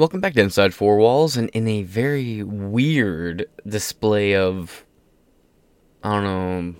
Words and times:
Welcome 0.00 0.20
back 0.20 0.32
to 0.32 0.40
Inside 0.40 0.72
Four 0.72 0.96
Walls, 0.96 1.36
and 1.36 1.50
in 1.50 1.68
a 1.68 1.82
very 1.82 2.42
weird 2.42 3.44
display 3.68 4.34
of, 4.34 4.86
I 6.02 6.22
don't 6.22 6.24
know, 6.24 6.74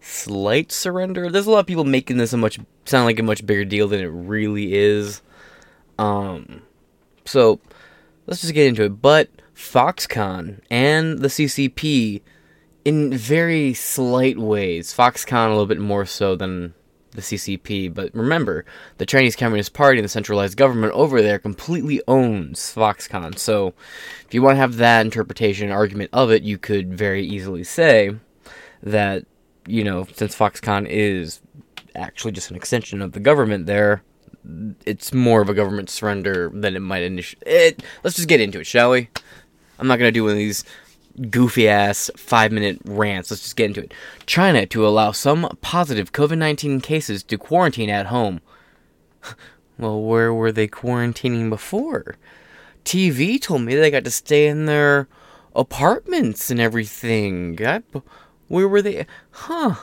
slight 0.00 0.72
surrender. 0.72 1.30
There's 1.30 1.46
a 1.46 1.50
lot 1.50 1.58
of 1.58 1.66
people 1.66 1.84
making 1.84 2.16
this 2.16 2.32
a 2.32 2.38
much 2.38 2.58
sound 2.86 3.04
like 3.04 3.18
a 3.18 3.22
much 3.22 3.44
bigger 3.44 3.66
deal 3.66 3.88
than 3.88 4.00
it 4.00 4.06
really 4.06 4.72
is. 4.72 5.20
Um, 5.98 6.62
so 7.26 7.60
let's 8.26 8.40
just 8.40 8.54
get 8.54 8.68
into 8.68 8.84
it. 8.84 9.02
But 9.02 9.28
Foxconn 9.54 10.62
and 10.70 11.18
the 11.18 11.28
CCP, 11.28 12.22
in 12.86 13.14
very 13.14 13.74
slight 13.74 14.38
ways, 14.38 14.94
Foxconn 14.94 15.48
a 15.48 15.50
little 15.50 15.66
bit 15.66 15.78
more 15.78 16.06
so 16.06 16.34
than 16.34 16.72
the 17.16 17.22
CCP. 17.22 17.92
But 17.92 18.14
remember, 18.14 18.64
the 18.98 19.06
Chinese 19.06 19.36
Communist 19.36 19.72
Party 19.72 19.98
and 19.98 20.04
the 20.04 20.08
centralized 20.08 20.56
government 20.56 20.92
over 20.92 21.20
there 21.20 21.38
completely 21.38 22.00
owns 22.06 22.60
Foxconn. 22.74 23.38
So 23.38 23.74
if 24.24 24.34
you 24.34 24.42
want 24.42 24.56
to 24.56 24.60
have 24.60 24.76
that 24.76 25.04
interpretation 25.04 25.68
and 25.68 25.72
argument 25.72 26.10
of 26.12 26.30
it, 26.30 26.42
you 26.42 26.58
could 26.58 26.94
very 26.96 27.24
easily 27.24 27.64
say 27.64 28.14
that, 28.82 29.24
you 29.66 29.82
know, 29.82 30.06
since 30.14 30.36
Foxconn 30.36 30.86
is 30.88 31.40
actually 31.94 32.32
just 32.32 32.50
an 32.50 32.56
extension 32.56 33.02
of 33.02 33.12
the 33.12 33.20
government 33.20 33.66
there, 33.66 34.02
it's 34.84 35.12
more 35.12 35.40
of 35.40 35.48
a 35.48 35.54
government 35.54 35.90
surrender 35.90 36.50
than 36.54 36.76
it 36.76 36.80
might 36.80 37.02
initially. 37.02 37.42
It, 37.46 37.82
let's 38.04 38.16
just 38.16 38.28
get 38.28 38.40
into 38.40 38.60
it, 38.60 38.66
shall 38.66 38.90
we? 38.90 39.08
I'm 39.78 39.88
not 39.88 39.98
going 39.98 40.08
to 40.08 40.12
do 40.12 40.22
one 40.22 40.32
of 40.32 40.38
these 40.38 40.64
goofy 41.30 41.68
ass 41.68 42.10
five 42.16 42.52
minute 42.52 42.80
rants. 42.84 43.30
Let's 43.30 43.42
just 43.42 43.56
get 43.56 43.66
into 43.66 43.82
it. 43.82 43.94
China 44.26 44.66
to 44.66 44.86
allow 44.86 45.12
some 45.12 45.48
positive 45.60 46.12
COVID 46.12 46.38
19 46.38 46.80
cases 46.80 47.22
to 47.24 47.38
quarantine 47.38 47.90
at 47.90 48.06
home. 48.06 48.40
well, 49.78 50.00
where 50.00 50.32
were 50.32 50.52
they 50.52 50.68
quarantining 50.68 51.50
before? 51.50 52.16
TV 52.84 53.40
told 53.40 53.62
me 53.62 53.74
they 53.74 53.90
got 53.90 54.04
to 54.04 54.10
stay 54.10 54.46
in 54.46 54.66
their 54.66 55.08
apartments 55.54 56.50
and 56.50 56.60
everything. 56.60 57.58
I, 57.66 57.82
where 58.48 58.68
were 58.68 58.82
they? 58.82 59.06
Huh. 59.30 59.74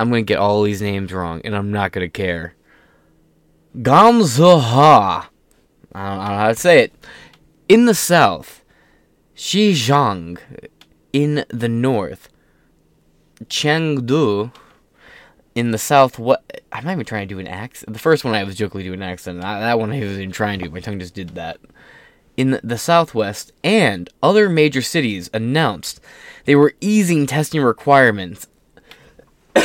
I'm 0.00 0.10
going 0.10 0.26
to 0.26 0.28
get 0.28 0.40
all 0.40 0.64
these 0.64 0.82
names 0.82 1.12
wrong, 1.12 1.40
and 1.44 1.54
I'm 1.54 1.70
not 1.70 1.92
going 1.92 2.04
to 2.04 2.10
care. 2.10 2.56
Gamzaha. 3.76 5.26
I 5.94 6.08
don't 6.08 6.18
know 6.18 6.24
how 6.24 6.48
to 6.48 6.54
say 6.56 6.80
it. 6.80 6.92
In 7.68 7.84
the 7.84 7.94
south, 7.94 8.61
Xizang 9.36 10.38
in 11.12 11.44
the 11.48 11.68
north, 11.68 12.28
Chengdu 13.44 14.52
in 15.54 15.70
the 15.70 15.78
south. 15.78 16.18
What 16.18 16.62
I'm 16.72 16.84
not 16.84 16.92
even 16.92 17.04
trying 17.04 17.28
to 17.28 17.34
do 17.34 17.38
an 17.38 17.46
accent. 17.46 17.92
The 17.92 17.98
first 17.98 18.24
one 18.24 18.34
I 18.34 18.44
was 18.44 18.56
jokingly 18.56 18.84
doing 18.84 19.02
an 19.02 19.08
accent. 19.08 19.40
That 19.40 19.78
one 19.78 19.92
I 19.92 20.00
was 20.00 20.18
even 20.18 20.32
trying 20.32 20.58
to. 20.60 20.70
My 20.70 20.80
tongue 20.80 20.98
just 20.98 21.14
did 21.14 21.30
that. 21.30 21.58
In 22.36 22.58
the 22.64 22.78
southwest 22.78 23.52
and 23.62 24.08
other 24.22 24.48
major 24.48 24.80
cities 24.80 25.28
announced 25.34 26.00
they 26.46 26.56
were 26.56 26.74
easing 26.80 27.26
testing 27.26 27.60
requirements. 27.60 28.46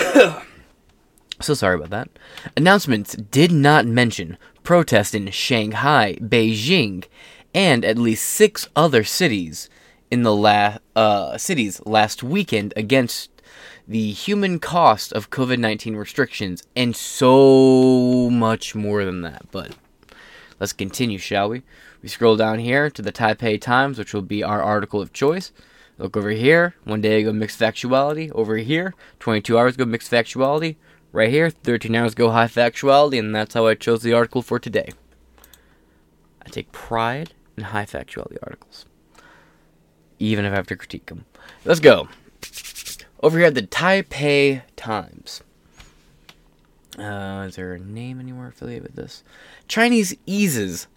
so 1.40 1.54
sorry 1.54 1.76
about 1.76 1.92
that. 1.92 2.10
Announcements 2.58 3.16
did 3.16 3.54
not 3.54 3.86
mention 3.86 4.38
protests 4.64 5.14
in 5.14 5.32
Shanghai, 5.32 6.16
Beijing, 6.16 7.06
and 7.58 7.84
at 7.84 7.98
least 7.98 8.24
six 8.24 8.70
other 8.76 9.04
cities 9.04 9.68
in 10.12 10.22
the 10.22 10.36
la- 10.36 10.78
uh, 10.96 11.40
cities 11.40 11.82
last 11.88 12.22
weekend 12.22 12.72
against 12.78 13.32
the 13.88 14.12
human 14.12 14.60
cost 14.60 15.12
of 15.12 15.32
COVID 15.32 15.58
19 15.58 15.96
restrictions 15.96 16.62
and 16.76 16.96
so 16.96 18.30
much 18.30 18.76
more 18.76 19.04
than 19.04 19.22
that. 19.22 19.50
But 19.50 19.76
let's 20.60 20.72
continue, 20.72 21.18
shall 21.18 21.50
we? 21.50 21.64
We 22.04 22.10
scroll 22.10 22.36
down 22.36 22.60
here 22.60 22.92
to 22.92 23.02
the 23.02 23.12
Taipei 23.12 23.60
Times, 23.60 23.98
which 23.98 24.14
will 24.14 24.22
be 24.22 24.44
our 24.44 24.62
article 24.62 25.02
of 25.02 25.12
choice. 25.12 25.52
Look 25.98 26.16
over 26.16 26.30
here, 26.30 26.76
one 26.84 27.02
day 27.02 27.22
ago 27.22 27.34
mixed 27.34 27.60
factuality. 27.60 28.32
Over 28.34 28.58
here, 28.58 28.94
22 29.20 29.58
hours 29.58 29.74
ago 29.74 29.86
mixed 29.86 30.12
factuality. 30.12 30.76
Right 31.12 31.32
here, 31.32 31.50
13 31.50 31.96
hours 31.96 32.12
ago 32.12 32.30
high 32.30 32.46
factuality, 32.46 33.18
and 33.18 33.34
that's 33.34 33.56
how 33.56 33.66
I 33.66 33.74
chose 33.74 34.04
the 34.04 34.14
article 34.14 34.44
for 34.44 34.60
today. 34.60 34.92
I 36.46 36.50
take 36.50 36.72
pride 36.72 37.34
in 37.58 37.64
high 37.64 37.86
factuality 37.86 38.38
articles, 38.44 38.86
even 40.20 40.46
if 40.46 40.54
I 40.54 40.56
have 40.56 40.68
to 40.68 40.76
critique 40.76 41.08
them. 41.08 41.26
Let's 41.66 41.80
go. 41.80 42.08
Over 43.22 43.40
here 43.40 43.48
at 43.48 43.56
the 43.56 43.64
Taipei 43.64 44.62
Times. 44.76 45.42
Uh, 46.98 47.46
is 47.48 47.56
there 47.56 47.74
a 47.74 47.80
name 47.80 48.20
anywhere 48.20 48.48
affiliated 48.48 48.84
with 48.84 48.96
this? 48.96 49.24
Chinese 49.68 50.16
eases 50.26 50.88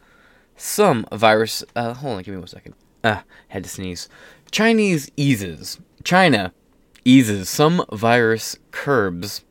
some 0.57 1.07
virus. 1.13 1.65
Uh, 1.75 1.95
hold 1.95 2.17
on, 2.17 2.23
give 2.23 2.35
me 2.35 2.39
one 2.39 2.47
second. 2.47 2.75
Uh, 3.03 3.21
had 3.49 3.65
to 3.65 3.71
sneeze. 3.71 4.09
Chinese 4.51 5.11
eases. 5.17 5.79
China 6.05 6.53
eases 7.05 7.49
some 7.49 7.85
virus 7.93 8.57
curbs. 8.71 9.45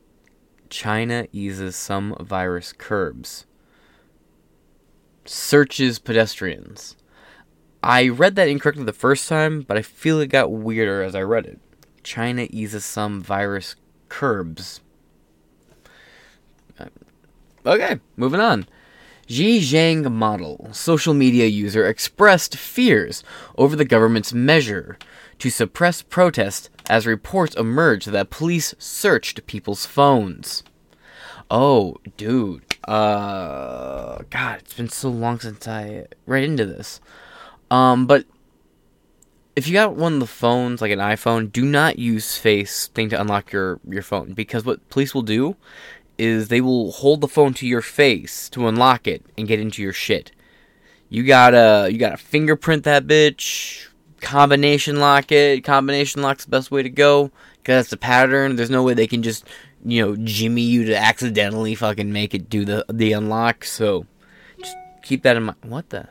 China 0.68 1.26
eases 1.32 1.74
some 1.76 2.16
virus 2.20 2.72
curbs. 2.72 3.46
Searches 5.24 5.98
pedestrians. 5.98 6.96
I 7.82 8.08
read 8.08 8.34
that 8.36 8.48
incorrectly 8.48 8.84
the 8.84 8.92
first 8.92 9.28
time, 9.28 9.62
but 9.62 9.76
I 9.76 9.82
feel 9.82 10.20
it 10.20 10.28
got 10.28 10.52
weirder 10.52 11.02
as 11.02 11.14
I 11.14 11.22
read 11.22 11.46
it. 11.46 11.58
China 12.02 12.46
eases 12.50 12.84
some 12.84 13.22
virus 13.22 13.76
curbs. 14.08 14.80
Okay, 17.66 18.00
moving 18.16 18.40
on. 18.40 18.66
Zhejiang 19.28 20.10
model, 20.10 20.68
social 20.72 21.14
media 21.14 21.46
user, 21.46 21.86
expressed 21.86 22.56
fears 22.56 23.22
over 23.56 23.76
the 23.76 23.84
government's 23.84 24.32
measure 24.32 24.98
to 25.38 25.50
suppress 25.50 26.02
protests 26.02 26.68
as 26.88 27.06
reports 27.06 27.54
emerged 27.54 28.08
that 28.08 28.30
police 28.30 28.74
searched 28.78 29.46
people's 29.46 29.86
phones. 29.86 30.64
Oh, 31.50 31.96
dude. 32.16 32.64
Uh, 32.88 34.22
God, 34.30 34.58
it's 34.60 34.74
been 34.74 34.88
so 34.88 35.10
long 35.10 35.38
since 35.38 35.68
I 35.68 36.06
read 36.26 36.44
into 36.44 36.66
this. 36.66 37.00
Um, 37.70 38.06
but 38.06 38.24
if 39.56 39.66
you 39.66 39.72
got 39.72 39.94
one 39.94 40.14
of 40.14 40.20
the 40.20 40.26
phones, 40.26 40.80
like 40.80 40.92
an 40.92 40.98
iPhone, 40.98 41.52
do 41.52 41.64
not 41.64 41.98
use 41.98 42.36
Face 42.36 42.86
thing 42.88 43.08
to 43.10 43.20
unlock 43.20 43.52
your 43.52 43.80
your 43.88 44.02
phone 44.02 44.32
because 44.32 44.64
what 44.64 44.88
police 44.90 45.14
will 45.14 45.22
do 45.22 45.56
is 46.18 46.48
they 46.48 46.60
will 46.60 46.92
hold 46.92 47.20
the 47.20 47.28
phone 47.28 47.54
to 47.54 47.66
your 47.66 47.80
face 47.80 48.48
to 48.50 48.68
unlock 48.68 49.06
it 49.06 49.24
and 49.38 49.48
get 49.48 49.60
into 49.60 49.82
your 49.82 49.92
shit. 49.92 50.32
You 51.08 51.24
gotta 51.24 51.88
you 51.90 51.98
gotta 51.98 52.16
fingerprint 52.16 52.84
that 52.84 53.06
bitch, 53.06 53.88
combination 54.20 55.00
lock 55.00 55.32
it. 55.32 55.64
Combination 55.64 56.22
lock's 56.22 56.44
the 56.44 56.50
best 56.50 56.70
way 56.70 56.82
to 56.82 56.90
go 56.90 57.30
because 57.58 57.78
that's 57.78 57.90
the 57.90 57.96
pattern. 57.96 58.56
There's 58.56 58.70
no 58.70 58.82
way 58.82 58.94
they 58.94 59.06
can 59.06 59.22
just 59.22 59.44
you 59.84 60.04
know 60.04 60.16
jimmy 60.16 60.62
you 60.62 60.84
to 60.84 60.96
accidentally 60.96 61.74
fucking 61.74 62.12
make 62.12 62.34
it 62.34 62.48
do 62.48 62.64
the 62.64 62.84
the 62.88 63.12
unlock. 63.12 63.64
So 63.64 64.06
just 64.58 64.76
keep 65.02 65.22
that 65.24 65.36
in 65.36 65.44
mind. 65.44 65.58
What 65.62 65.90
the? 65.90 66.08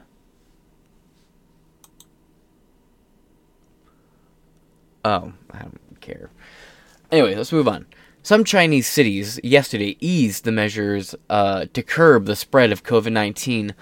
Oh, 5.05 5.33
I 5.51 5.59
don't 5.59 6.01
care. 6.01 6.29
Anyway, 7.11 7.35
let's 7.35 7.51
move 7.51 7.67
on. 7.67 7.85
Some 8.21 8.43
Chinese 8.43 8.87
cities 8.87 9.39
yesterday 9.43 9.97
eased 9.99 10.43
the 10.43 10.51
measures 10.51 11.15
uh, 11.29 11.65
to 11.73 11.81
curb 11.81 12.25
the 12.25 12.35
spread 12.35 12.71
of 12.71 12.83
COVID 12.83 13.11
19 13.11 13.73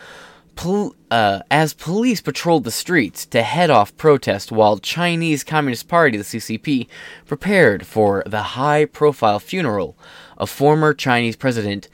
pol- 0.56 0.96
uh, 1.10 1.40
as 1.50 1.74
police 1.74 2.22
patrolled 2.22 2.64
the 2.64 2.72
streets 2.72 3.26
to 3.28 3.42
head 3.42 3.70
off 3.70 3.96
protests 3.98 4.52
while 4.52 4.78
Chinese 4.78 5.44
Communist 5.44 5.88
Party, 5.88 6.18
the 6.18 6.24
CCP, 6.24 6.88
prepared 7.26 7.86
for 7.86 8.24
the 8.26 8.42
high 8.42 8.86
profile 8.86 9.40
funeral 9.40 9.98
of 10.38 10.50
former 10.50 10.94
Chinese 10.94 11.36
President 11.36 11.88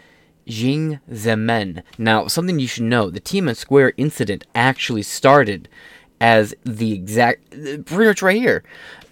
Jiang 0.47 0.99
Zemin. 1.09 1.83
Now, 1.97 2.27
something 2.27 2.59
you 2.59 2.67
should 2.67 2.83
know 2.83 3.09
the 3.09 3.21
Tiananmen 3.21 3.55
Square 3.55 3.93
incident 3.97 4.45
actually 4.53 5.03
started 5.03 5.69
as 6.19 6.55
the 6.63 6.93
exact, 6.93 7.49
pretty 7.51 8.05
much 8.05 8.21
right 8.21 8.37
here. 8.37 8.63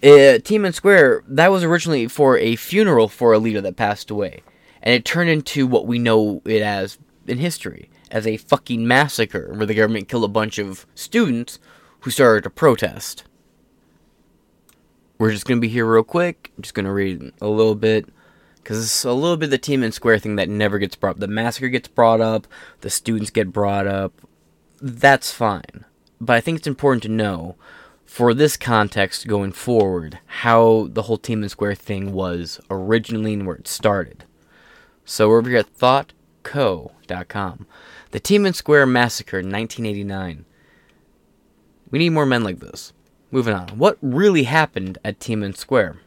Uh, 0.02 0.38
and 0.48 0.74
Square, 0.74 1.22
that 1.28 1.50
was 1.50 1.62
originally 1.62 2.08
for 2.08 2.36
a 2.38 2.56
funeral 2.56 3.08
for 3.08 3.32
a 3.32 3.38
leader 3.38 3.60
that 3.60 3.76
passed 3.76 4.10
away. 4.10 4.42
And 4.82 4.94
it 4.94 5.04
turned 5.04 5.30
into 5.30 5.66
what 5.66 5.86
we 5.86 5.98
know 5.98 6.42
it 6.44 6.62
as 6.62 6.98
in 7.26 7.38
history 7.38 7.88
as 8.10 8.26
a 8.26 8.36
fucking 8.36 8.86
massacre 8.86 9.52
where 9.54 9.66
the 9.66 9.74
government 9.74 10.08
killed 10.08 10.24
a 10.24 10.28
bunch 10.28 10.58
of 10.58 10.86
students 10.94 11.58
who 12.00 12.10
started 12.10 12.42
to 12.44 12.50
protest. 12.50 13.24
We're 15.18 15.30
just 15.30 15.46
to 15.58 15.60
be 15.60 15.68
here 15.68 15.86
real 15.86 16.02
quick. 16.02 16.50
I'm 16.56 16.62
just 16.62 16.74
to 16.86 16.92
read 16.92 17.32
a 17.40 17.46
little 17.46 17.76
bit 17.76 18.08
because 18.56 18.82
it's 18.82 19.04
a 19.04 19.12
little 19.12 19.36
bit 19.36 19.46
of 19.46 19.50
the 19.52 19.58
and 19.84 19.94
Square 19.94 20.18
thing 20.18 20.34
that 20.36 20.48
never 20.48 20.78
gets 20.78 20.96
brought 20.96 21.12
up. 21.12 21.20
The 21.20 21.28
massacre 21.28 21.68
gets 21.68 21.88
brought 21.88 22.20
up, 22.20 22.48
the 22.80 22.90
students 22.90 23.30
get 23.30 23.52
brought 23.52 23.86
up. 23.86 24.12
That's 24.80 25.30
fine 25.30 25.84
but 26.22 26.36
I 26.36 26.40
think 26.40 26.58
it's 26.58 26.68
important 26.68 27.02
to 27.02 27.08
know 27.08 27.56
for 28.04 28.32
this 28.32 28.56
context 28.56 29.26
going 29.26 29.50
forward 29.50 30.20
how 30.26 30.86
the 30.88 31.02
whole 31.02 31.18
Tiananmen 31.18 31.50
Square 31.50 31.74
thing 31.74 32.12
was 32.12 32.60
originally 32.70 33.32
and 33.32 33.44
where 33.44 33.56
it 33.56 33.66
started. 33.66 34.24
So 35.04 35.28
we're 35.28 35.38
over 35.38 35.50
here 35.50 35.58
at 35.58 35.76
thoughtco.com. 35.76 37.66
The 38.12 38.20
Tiananmen 38.20 38.54
Square 38.54 38.86
Massacre, 38.86 39.38
1989. 39.38 40.44
We 41.90 41.98
need 41.98 42.10
more 42.10 42.24
men 42.24 42.44
like 42.44 42.60
this. 42.60 42.92
Moving 43.32 43.54
on. 43.54 43.70
What 43.70 43.98
really 44.00 44.44
happened 44.44 44.98
at 45.04 45.18
Tiananmen 45.18 45.56
Square? 45.56 46.00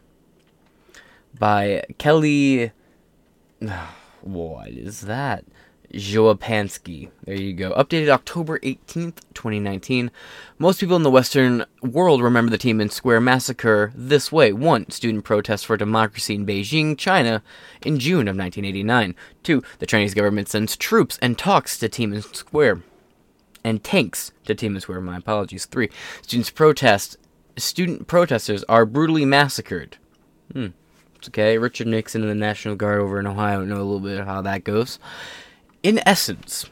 By 1.37 1.83
Kelly. 1.97 2.71
What 4.21 4.69
is 4.69 5.01
that? 5.01 5.45
Joapansky. 5.95 7.09
There 7.23 7.35
you 7.35 7.53
go. 7.53 7.71
Updated 7.73 8.09
October 8.09 8.59
18th, 8.59 9.21
2019. 9.33 10.11
Most 10.59 10.81
people 10.81 10.97
in 10.97 11.03
the 11.03 11.09
Western 11.09 11.65
world 11.81 12.21
remember 12.21 12.51
the 12.51 12.57
Tiananmen 12.57 12.91
Square 12.91 13.21
massacre 13.21 13.93
this 13.95 14.31
way. 14.31 14.51
1. 14.51 14.89
Student 14.89 15.23
protests 15.23 15.63
for 15.63 15.77
democracy 15.77 16.35
in 16.35 16.45
Beijing, 16.45 16.97
China, 16.97 17.41
in 17.83 17.97
June 17.97 18.27
of 18.27 18.35
1989. 18.35 19.15
2. 19.43 19.63
The 19.79 19.85
Chinese 19.85 20.13
government 20.13 20.49
sends 20.49 20.75
troops 20.75 21.17
and 21.21 21.37
talks 21.37 21.77
to 21.79 21.87
Tiananmen 21.87 22.35
Square. 22.35 22.81
And 23.63 23.83
tanks 23.83 24.31
to 24.45 24.53
Tiananmen 24.53 24.81
Square, 24.81 25.01
my 25.01 25.17
apologies. 25.17 25.65
3. 25.65 25.89
Students 26.21 26.49
protest. 26.49 27.17
Student 27.57 28.07
protesters 28.07 28.65
are 28.65 28.85
brutally 28.85 29.23
massacred. 29.23 29.97
Hmm. 30.51 30.67
It's 31.15 31.29
okay, 31.29 31.57
Richard 31.57 31.87
Nixon 31.87 32.21
and 32.21 32.29
the 32.29 32.35
National 32.35 32.75
Guard 32.75 32.99
over 32.99 33.19
in 33.19 33.25
Ohio 33.25 33.63
know 33.63 33.77
a 33.77 33.77
little 33.77 34.01
bit 34.01 34.19
of 34.19 34.27
how 34.27 34.41
that 34.41 34.65
goes. 34.65 34.99
In 35.85 36.01
essence, 36.03 36.65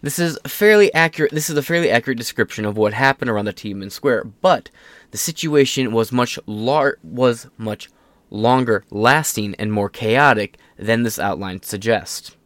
this 0.00 0.16
is 0.16 0.38
fairly 0.46 0.94
accurate. 0.94 1.32
This 1.32 1.50
is 1.50 1.56
a 1.56 1.62
fairly 1.62 1.90
accurate 1.90 2.18
description 2.18 2.64
of 2.64 2.76
what 2.76 2.92
happened 2.92 3.28
around 3.28 3.46
the 3.46 3.52
Tiananmen 3.52 3.90
Square, 3.90 4.26
but 4.42 4.70
the 5.10 5.18
situation 5.18 5.90
was 5.90 6.12
much 6.12 6.38
lar- 6.46 6.98
was 7.02 7.48
much 7.58 7.90
longer 8.30 8.84
lasting 8.92 9.56
and 9.58 9.72
more 9.72 9.88
chaotic 9.88 10.56
than 10.78 11.02
this 11.02 11.18
outline 11.18 11.62
suggests. 11.62 12.36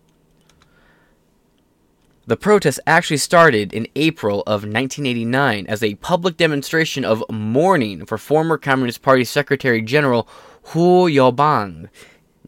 The 2.26 2.38
protest 2.38 2.81
actually 2.87 3.19
started 3.19 3.75
in 3.75 3.87
April 3.94 4.40
of 4.46 4.62
1989 4.62 5.66
as 5.66 5.82
a 5.82 5.96
public 5.96 6.38
demonstration 6.38 7.05
of 7.05 7.22
mourning 7.31 8.06
for 8.06 8.16
former 8.16 8.56
Communist 8.56 9.02
Party 9.02 9.25
Secretary 9.25 9.82
General 9.82 10.26
Hu 10.72 11.06
Yaobang 11.06 11.90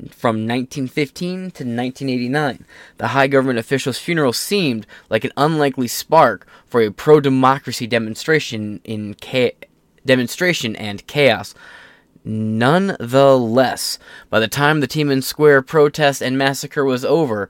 from 0.08 0.47
1915 0.47 1.38
to 1.38 1.64
1989. 1.64 2.64
The 2.99 3.08
high 3.08 3.26
government 3.26 3.58
official's 3.58 3.99
funeral 3.99 4.32
seemed 4.32 4.87
like 5.08 5.25
an 5.25 5.32
unlikely 5.37 5.88
spark 5.88 6.47
for 6.67 6.81
a 6.81 6.91
pro-democracy 6.91 7.87
demonstration 7.87 8.81
in 8.85 9.17
cha- 9.20 9.50
demonstration 10.05 10.76
and 10.76 11.06
chaos. 11.06 11.55
Nonetheless, 12.25 13.99
by 14.29 14.41
the 14.41 14.49
time 14.49 14.81
the 14.81 14.88
Tiananmen 14.88 15.23
Square 15.23 15.62
protest 15.62 16.20
and 16.23 16.37
massacre 16.37 16.85
was 16.85 17.05
over, 17.05 17.49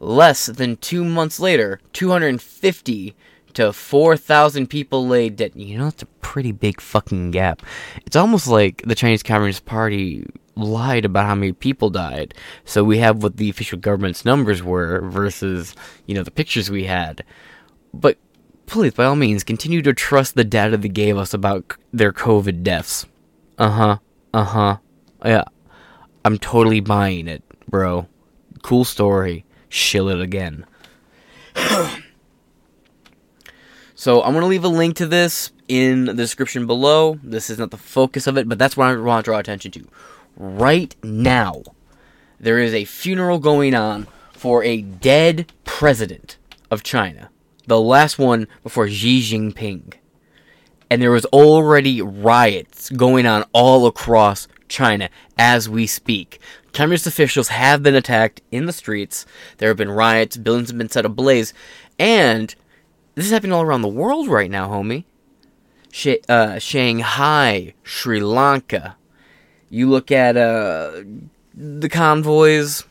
less 0.00 0.46
than 0.46 0.76
two 0.76 1.04
months 1.04 1.38
later, 1.38 1.80
250 1.92 3.14
to 3.54 3.72
4,000 3.72 4.68
people 4.68 5.06
lay 5.06 5.28
dead. 5.28 5.52
You 5.54 5.78
know, 5.78 5.88
it's 5.88 6.02
a 6.02 6.06
pretty 6.06 6.52
big 6.52 6.80
fucking 6.80 7.30
gap. 7.30 7.62
It's 8.06 8.16
almost 8.16 8.48
like 8.48 8.82
the 8.86 8.94
Chinese 8.94 9.22
Communist 9.22 9.64
Party 9.64 10.26
lied 10.56 11.04
about 11.04 11.26
how 11.26 11.34
many 11.34 11.52
people 11.52 11.90
died. 11.90 12.34
So 12.64 12.84
we 12.84 12.98
have 12.98 13.22
what 13.22 13.36
the 13.36 13.50
official 13.50 13.78
government's 13.78 14.24
numbers 14.24 14.62
were 14.62 15.00
versus, 15.08 15.74
you 16.06 16.14
know, 16.14 16.22
the 16.22 16.30
pictures 16.30 16.70
we 16.70 16.84
had. 16.84 17.24
But 17.92 18.18
please, 18.66 18.94
by 18.94 19.04
all 19.04 19.16
means, 19.16 19.44
continue 19.44 19.82
to 19.82 19.92
trust 19.92 20.34
the 20.34 20.44
data 20.44 20.76
they 20.76 20.88
gave 20.88 21.16
us 21.16 21.34
about 21.34 21.76
their 21.92 22.12
COVID 22.12 22.62
deaths. 22.62 23.06
Uh 23.58 23.70
huh. 23.70 23.98
Uh 24.32 24.44
huh. 24.44 24.76
Yeah. 25.24 25.44
I'm 26.24 26.38
totally 26.38 26.80
buying 26.80 27.28
it, 27.28 27.42
bro. 27.68 28.06
Cool 28.62 28.84
story. 28.84 29.44
Shill 29.68 30.08
it 30.08 30.20
again. 30.20 30.66
So 34.00 34.22
I'm 34.22 34.32
going 34.32 34.40
to 34.40 34.46
leave 34.46 34.64
a 34.64 34.68
link 34.68 34.96
to 34.96 35.06
this 35.06 35.52
in 35.68 36.06
the 36.06 36.14
description 36.14 36.66
below. 36.66 37.18
This 37.22 37.50
is 37.50 37.58
not 37.58 37.70
the 37.70 37.76
focus 37.76 38.26
of 38.26 38.38
it, 38.38 38.48
but 38.48 38.58
that's 38.58 38.74
what 38.74 38.86
I 38.86 38.96
want 38.96 39.26
to 39.26 39.28
draw 39.28 39.38
attention 39.38 39.72
to. 39.72 39.86
Right 40.36 40.94
now, 41.02 41.62
there 42.38 42.58
is 42.58 42.72
a 42.72 42.84
funeral 42.84 43.38
going 43.38 43.74
on 43.74 44.06
for 44.32 44.64
a 44.64 44.80
dead 44.80 45.52
president 45.64 46.38
of 46.70 46.82
China. 46.82 47.30
The 47.66 47.80
last 47.80 48.18
one 48.18 48.48
before 48.62 48.88
Xi 48.88 49.20
Jinping. 49.20 49.94
And 50.88 51.00
there 51.00 51.10
was 51.10 51.26
already 51.26 52.02
riots 52.02 52.90
going 52.90 53.26
on 53.26 53.44
all 53.52 53.86
across 53.86 54.48
China 54.68 55.08
as 55.38 55.68
we 55.68 55.86
speak. 55.86 56.40
Communist 56.72 57.06
officials 57.06 57.48
have 57.48 57.82
been 57.82 57.94
attacked 57.94 58.40
in 58.50 58.66
the 58.66 58.72
streets. 58.72 59.26
There 59.58 59.68
have 59.68 59.76
been 59.76 59.90
riots, 59.90 60.36
buildings 60.36 60.70
have 60.70 60.78
been 60.78 60.88
set 60.88 61.04
ablaze, 61.04 61.52
and 61.98 62.54
this 63.14 63.26
is 63.26 63.32
happening 63.32 63.52
all 63.52 63.62
around 63.62 63.82
the 63.82 63.88
world 63.88 64.28
right 64.28 64.50
now, 64.50 64.68
homie. 64.68 65.04
Sh- 65.92 66.24
uh, 66.28 66.58
Shanghai, 66.58 67.74
Sri 67.82 68.20
Lanka. 68.20 68.96
You 69.70 69.88
look 69.88 70.10
at 70.10 70.36
uh, 70.36 71.02
the 71.54 71.88
convoys. 71.88 72.84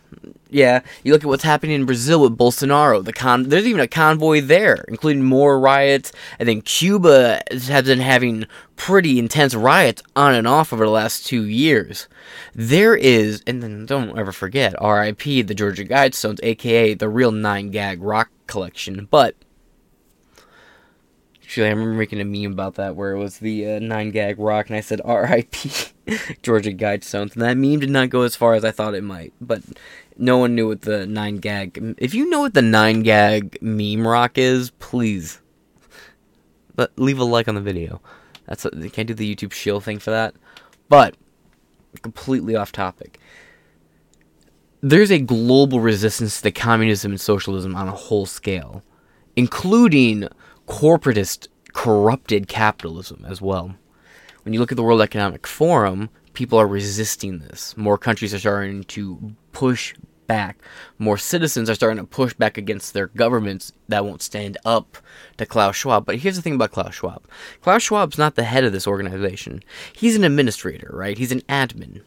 Yeah, 0.52 0.82
you 1.04 1.14
look 1.14 1.24
at 1.24 1.28
what's 1.28 1.44
happening 1.44 1.76
in 1.76 1.86
Brazil 1.86 2.22
with 2.22 2.38
Bolsonaro. 2.38 3.04
The 3.04 3.14
con 3.14 3.50
there's 3.50 3.68
even 3.68 3.82
a 3.82 3.88
convoy 3.88 4.42
there, 4.42 4.84
including 4.88 5.24
more 5.24 5.60
riots. 5.60 6.12
And 6.40 6.50
then 6.50 6.62
Cuba 6.62 7.44
has 7.52 7.86
been 7.86 8.00
having 8.00 8.46
pretty 8.76 9.20
intense 9.20 9.54
riots 9.54 10.02
on 10.16 10.34
and 10.34 10.48
off 10.48 10.74
over 10.74 10.86
the 10.86 10.92
last 10.92 11.28
two 11.28 11.46
years. 11.46 12.08
There 12.56 12.96
is, 12.96 13.44
and 13.46 13.62
then 13.62 13.86
don't 13.86 14.18
ever 14.18 14.32
forget, 14.32 14.74
R.I.P. 14.82 15.44
the 15.44 15.54
Georgia 15.54 15.86
Guidestones, 15.86 16.40
aka 16.42 16.96
the 16.96 17.10
real 17.10 17.32
nine 17.32 17.70
gag 17.70 18.02
rock 18.02 18.32
collection. 18.48 19.08
But 19.12 19.36
Actually, 21.50 21.66
I 21.66 21.72
remember 21.72 21.94
making 21.96 22.22
a 22.22 22.26
meme 22.26 22.52
about 22.52 22.76
that 22.76 22.96
where 22.96 23.12
it 23.14 23.18
was 23.18 23.40
the 23.40 23.72
uh, 23.72 23.80
nine 23.80 24.12
gag 24.12 24.38
rock, 24.38 24.68
and 24.68 24.76
I 24.76 24.82
said 24.82 25.02
R.I.P. 25.04 25.72
Georgia 26.44 26.72
Guidestones, 26.72 27.34
and 27.34 27.42
that 27.42 27.58
meme 27.58 27.80
did 27.80 27.90
not 27.90 28.10
go 28.10 28.22
as 28.22 28.36
far 28.36 28.54
as 28.54 28.66
I 28.66 28.72
thought 28.72 28.96
it 28.96 29.04
might. 29.04 29.34
But 29.40 29.64
no 30.18 30.38
one 30.38 30.56
knew 30.56 30.68
what 30.68 30.82
the 30.82 31.06
nine 31.06 31.38
gag. 31.38 31.96
If 31.98 32.14
you 32.14 32.30
know 32.30 32.42
what 32.42 32.54
the 32.54 32.62
nine 32.62 33.04
gag 33.04 33.58
meme 33.62 34.08
rock 34.08 34.38
is, 34.38 34.72
please, 34.72 35.42
but 36.76 36.92
leave 36.98 37.20
a 37.20 37.24
like 37.24 37.48
on 37.48 37.56
the 37.56 37.62
video. 37.62 38.02
That's 38.46 38.66
a, 38.66 38.72
can't 38.90 39.08
do 39.08 39.14
the 39.14 39.36
YouTube 39.36 39.52
shill 39.52 39.80
thing 39.80 40.00
for 40.00 40.12
that. 40.12 40.36
But 40.88 41.16
completely 42.02 42.56
off 42.56 42.72
topic. 42.72 43.20
There's 44.82 45.12
a 45.12 45.20
global 45.20 45.82
resistance 45.82 46.42
to 46.42 46.52
communism 46.52 47.12
and 47.12 47.22
socialism 47.22 47.76
on 47.76 47.88
a 47.88 47.94
whole 47.94 48.26
scale, 48.26 48.82
including 49.36 50.28
corporatist, 50.68 51.48
corrupted 51.74 52.48
capitalism 52.48 53.26
as 53.28 53.42
well. 53.42 53.76
When 54.44 54.54
you 54.54 54.60
look 54.60 54.72
at 54.72 54.76
the 54.76 54.84
World 54.84 55.02
Economic 55.02 55.46
Forum, 55.46 56.10
people 56.34 56.60
are 56.60 56.68
resisting 56.68 57.40
this. 57.40 57.76
More 57.76 57.98
countries 57.98 58.34
are 58.34 58.40
starting 58.40 58.84
to 58.86 59.36
push 59.52 59.94
back. 60.28 60.60
More 60.98 61.18
citizens 61.18 61.70
are 61.70 61.76
starting 61.76 61.98
to 61.98 62.08
push 62.08 62.34
back 62.34 62.58
against 62.58 62.94
their 62.94 63.08
governments 63.08 63.74
that 63.88 64.06
won't 64.06 64.22
stand 64.22 64.58
up 64.64 64.98
to 65.38 65.46
Klaus 65.46 65.76
Schwab. 65.76 66.06
But 66.06 66.18
here's 66.18 66.36
the 66.36 66.42
thing 66.42 66.56
about 66.56 66.72
Klaus 66.72 66.96
Schwab 66.96 67.28
Klaus 67.62 67.84
Schwab's 67.84 68.18
not 68.18 68.36
the 68.36 68.44
head 68.44 68.64
of 68.64 68.72
this 68.72 68.88
organization, 68.88 69.64
he's 69.94 70.16
an 70.16 70.24
administrator, 70.24 70.92
right? 70.94 71.18
He's 71.18 71.32
an 71.32 71.42
admin. 71.42 72.04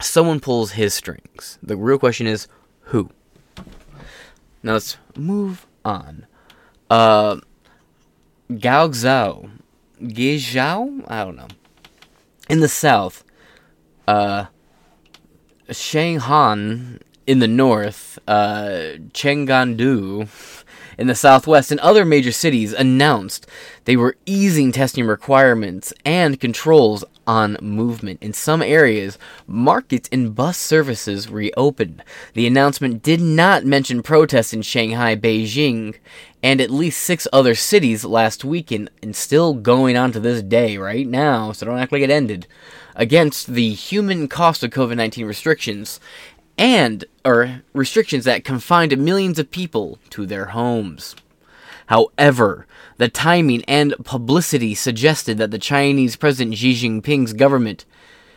Someone 0.00 0.40
pulls 0.40 0.72
his 0.72 0.94
strings. 0.94 1.58
The 1.62 1.76
real 1.76 1.98
question 1.98 2.26
is 2.26 2.48
who? 2.86 3.10
Now 4.62 4.72
let's 4.72 4.96
move 5.16 5.66
on. 5.84 6.26
Uh, 6.90 7.40
Gao 8.58 8.88
Zhao. 8.88 9.50
Gizhao? 10.02 11.04
I 11.08 11.24
don't 11.24 11.36
know. 11.36 11.48
In 12.48 12.60
the 12.60 12.68
south, 12.68 13.24
uh, 14.06 14.46
Shanghan 15.68 17.00
in 17.26 17.38
the 17.38 17.48
north, 17.48 18.18
uh, 18.26 18.98
Chengdu 19.12 20.28
in 20.98 21.06
the 21.06 21.14
southwest, 21.14 21.70
and 21.70 21.80
other 21.80 22.04
major 22.04 22.32
cities 22.32 22.72
announced 22.72 23.46
they 23.84 23.96
were 23.96 24.16
easing 24.26 24.72
testing 24.72 25.06
requirements 25.06 25.92
and 26.04 26.40
controls 26.40 27.04
on 27.26 27.56
movement. 27.60 28.22
In 28.22 28.32
some 28.32 28.62
areas, 28.62 29.18
markets 29.46 30.08
and 30.12 30.34
bus 30.34 30.58
services 30.58 31.28
reopened. 31.28 32.02
The 32.34 32.46
announcement 32.46 33.02
did 33.02 33.20
not 33.20 33.64
mention 33.64 34.02
protests 34.02 34.52
in 34.52 34.62
Shanghai, 34.62 35.16
Beijing, 35.16 35.96
and 36.42 36.60
at 36.60 36.70
least 36.70 37.02
six 37.02 37.26
other 37.32 37.54
cities 37.54 38.04
last 38.04 38.44
weekend, 38.44 38.90
and 39.02 39.14
still 39.14 39.54
going 39.54 39.96
on 39.96 40.12
to 40.12 40.20
this 40.20 40.42
day 40.42 40.76
right 40.76 41.06
now, 41.06 41.52
so 41.52 41.66
don't 41.66 41.78
act 41.78 41.92
like 41.92 42.02
it 42.02 42.10
ended, 42.10 42.46
against 42.96 43.48
the 43.48 43.70
human 43.70 44.28
cost 44.28 44.62
of 44.62 44.70
COVID 44.70 44.96
19 44.96 45.26
restrictions 45.26 46.00
and 46.58 47.04
or 47.24 47.62
restrictions 47.72 48.24
that 48.24 48.44
confined 48.44 48.96
millions 48.98 49.38
of 49.38 49.50
people 49.50 49.98
to 50.10 50.26
their 50.26 50.46
homes. 50.46 51.16
However, 51.86 52.66
the 52.98 53.08
timing 53.08 53.64
and 53.64 53.94
publicity 54.04 54.74
suggested 54.74 55.38
that 55.38 55.50
the 55.50 55.58
Chinese 55.58 56.16
President 56.16 56.56
Xi 56.56 56.74
Jinping's 56.74 57.32
government 57.32 57.84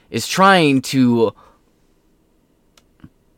is 0.09 0.27
trying 0.27 0.81
to 0.81 1.33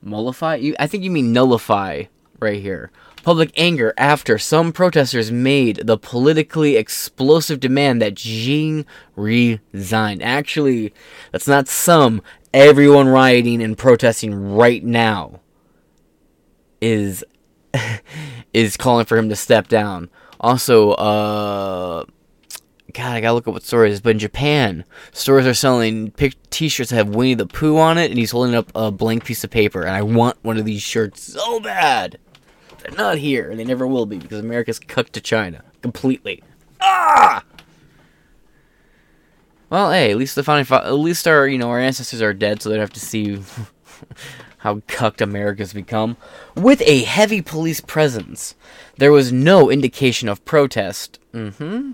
mollify 0.01 0.55
you 0.55 0.75
I 0.79 0.87
think 0.87 1.03
you 1.03 1.11
mean 1.11 1.33
nullify 1.33 2.03
right 2.39 2.61
here 2.61 2.91
public 3.27 3.51
anger 3.57 3.93
after 3.97 4.37
some 4.37 4.71
protesters 4.71 5.33
made 5.33 5.81
the 5.85 5.97
politically 5.97 6.77
explosive 6.77 7.59
demand 7.59 8.01
that 8.01 8.17
Xi 8.17 8.85
resign. 9.17 10.21
Actually, 10.21 10.93
that's 11.33 11.45
not 11.45 11.67
some. 11.67 12.21
Everyone 12.53 13.09
rioting 13.09 13.61
and 13.61 13.77
protesting 13.77 14.53
right 14.53 14.81
now 14.81 15.41
is 16.79 17.21
is 18.53 18.77
calling 18.77 19.05
for 19.05 19.17
him 19.17 19.29
to 19.29 19.35
step 19.35 19.67
down. 19.67 20.09
Also, 20.39 20.91
uh 20.91 22.05
God, 22.93 23.11
I 23.15 23.21
gotta 23.21 23.33
look 23.33 23.47
up 23.47 23.53
what 23.53 23.63
store 23.63 23.85
it 23.85 23.91
is. 23.91 24.01
But 24.01 24.11
in 24.11 24.19
Japan, 24.19 24.85
stores 25.11 25.45
are 25.45 25.53
selling 25.53 26.11
T-shirts 26.49 26.89
that 26.89 26.95
have 26.95 27.09
Winnie 27.09 27.33
the 27.35 27.45
Pooh 27.45 27.77
on 27.77 27.97
it, 27.97 28.09
and 28.09 28.17
he's 28.19 28.31
holding 28.31 28.55
up 28.55 28.71
a 28.73 28.91
blank 28.91 29.25
piece 29.25 29.43
of 29.43 29.51
paper. 29.51 29.81
And 29.81 29.91
I 29.91 30.01
want 30.01 30.37
one 30.41 30.57
of 30.57 30.65
these 30.65 30.81
shirts 30.81 31.33
so 31.33 31.59
bad. 31.59 32.17
They're 32.81 32.97
not 32.97 33.17
here, 33.17 33.51
and 33.51 33.59
they 33.59 33.65
never 33.65 33.85
will 33.85 34.05
be 34.05 34.17
because 34.17 34.39
America's 34.39 34.79
cooked 34.79 35.13
to 35.13 35.21
China 35.21 35.63
completely. 35.81 36.41
Ah. 36.79 37.43
Well, 39.69 39.91
hey, 39.91 40.11
at 40.11 40.17
least 40.17 40.35
the 40.35 40.43
founding, 40.43 40.65
fa- 40.65 40.85
at 40.85 40.93
least 40.93 41.27
our, 41.27 41.45
you 41.45 41.57
know, 41.57 41.69
our 41.69 41.79
ancestors 41.79 42.21
are 42.21 42.33
dead, 42.33 42.61
so 42.61 42.69
they 42.69 42.75
don't 42.75 42.83
have 42.83 42.93
to 42.93 42.99
see 43.01 43.41
how 44.57 44.81
cucked 44.87 45.21
America's 45.21 45.73
become. 45.73 46.17
With 46.55 46.81
a 46.81 47.03
heavy 47.03 47.41
police 47.41 47.79
presence, 47.79 48.55
there 48.97 49.11
was 49.11 49.31
no 49.31 49.69
indication 49.69 50.27
of 50.27 50.43
protest. 50.45 51.19
Mm-hmm. 51.33 51.91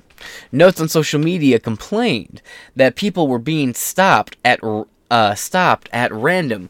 Notes 0.51 0.79
on 0.79 0.87
social 0.87 1.19
media 1.19 1.59
complained 1.59 2.41
that 2.75 2.95
people 2.95 3.27
were 3.27 3.39
being 3.39 3.73
stopped 3.73 4.37
at 4.45 4.59
uh, 5.11 5.35
stopped 5.35 5.89
at 5.91 6.11
random 6.13 6.69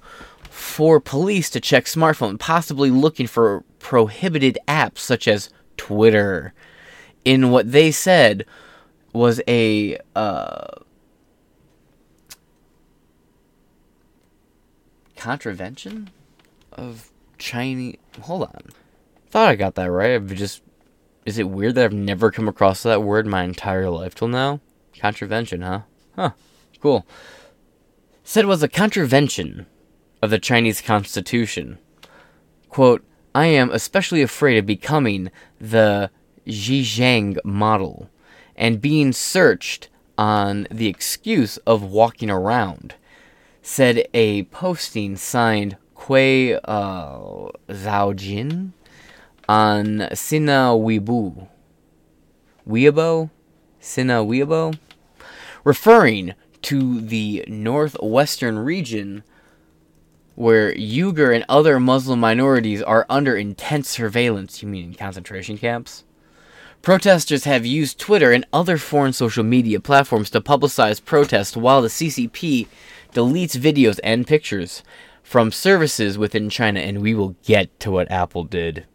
for 0.50 1.00
police 1.00 1.50
to 1.52 1.60
check 1.60 1.86
smartphone, 1.86 2.40
possibly 2.40 2.90
looking 2.90 3.28
for 3.28 3.64
prohibited 3.80 4.58
apps 4.68 5.00
such 5.00 5.28
as 5.28 5.50
Twitter. 5.78 6.54
In 7.26 7.52
what 7.52 7.72
they 7.72 7.92
said 7.92 8.46
was 9.14 9.42
a 9.48 9.98
uh, 10.16 10.66
contravention 15.24 16.10
of 16.74 17.10
Chinese. 17.38 17.96
Hold 18.24 18.44
on, 18.44 18.62
thought 19.30 19.48
I 19.48 19.56
got 19.56 19.76
that 19.76 19.90
right. 19.90 20.16
I've 20.16 20.34
just. 20.34 20.62
Is 21.26 21.38
it 21.38 21.50
weird 21.50 21.76
that 21.76 21.86
I've 21.86 21.94
never 21.94 22.30
come 22.30 22.50
across 22.50 22.84
that 22.84 23.02
word 23.02 23.26
my 23.26 23.44
entire 23.44 23.90
life 23.90 24.14
till 24.14 24.28
now? 24.28 24.60
Contravention, 25.00 25.62
huh? 25.62 25.82
Huh. 26.18 26.32
Cool. 26.82 27.08
Said 28.26 28.46
was 28.46 28.62
a 28.62 28.68
contravention 28.68 29.66
of 30.22 30.30
the 30.30 30.40
Chinese 30.40 30.82
constitution. 30.82 31.78
Quote, 32.68 33.06
I 33.34 33.46
am 33.46 33.72
especially 33.72 34.22
afraid 34.22 34.58
of 34.58 34.66
becoming 34.66 35.32
the 35.58 36.12
Xinjiang 36.46 37.38
model 37.46 38.10
and 38.58 38.82
being 38.82 39.14
searched 39.14 39.88
on 40.18 40.68
the 40.70 40.88
excuse 40.88 41.56
of 41.60 41.82
walking 41.82 42.30
around, 42.30 42.96
said 43.64 44.06
a 44.14 44.44
posting 44.44 45.16
signed 45.16 45.78
Kui 45.96 46.54
uh, 46.54 47.18
Zhaojin 47.70 48.74
on 49.48 50.08
Sina 50.14 50.76
Weibo. 50.76 51.48
Weibo? 52.68 53.30
Sina 53.80 54.16
Weibo? 54.16 54.78
Referring 55.64 56.34
to 56.64 57.00
the 57.00 57.46
northwestern 57.48 58.60
region 58.60 59.24
where 60.36 60.74
Uyghur 60.74 61.34
and 61.34 61.46
other 61.48 61.80
Muslim 61.80 62.20
minorities 62.20 62.82
are 62.82 63.06
under 63.10 63.38
intense 63.38 63.90
surveillance. 63.90 64.62
You 64.62 64.68
mean 64.68 64.86
in 64.86 64.94
concentration 64.94 65.58
camps? 65.58 66.04
Protesters 66.82 67.46
have 67.46 67.66
used 67.66 67.98
Twitter 67.98 68.34
and 68.34 68.46
other 68.52 68.78
foreign 68.78 69.14
social 69.14 69.44
media 69.44 69.80
platforms 69.80 70.30
to 70.32 70.42
publicize 70.42 71.04
protests 71.04 71.56
while 71.56 71.82
the 71.82 71.88
CCP 71.88 72.68
deletes 73.14 73.58
videos 73.58 74.00
and 74.04 74.28
pictures 74.28 74.84
from 75.22 75.52
services 75.52 76.18
within 76.18 76.50
China, 76.50 76.80
and 76.80 77.02
we 77.02 77.14
will 77.14 77.36
get 77.44 77.80
to 77.80 77.92
what 77.92 78.12
Apple 78.12 78.44
did. 78.44 78.86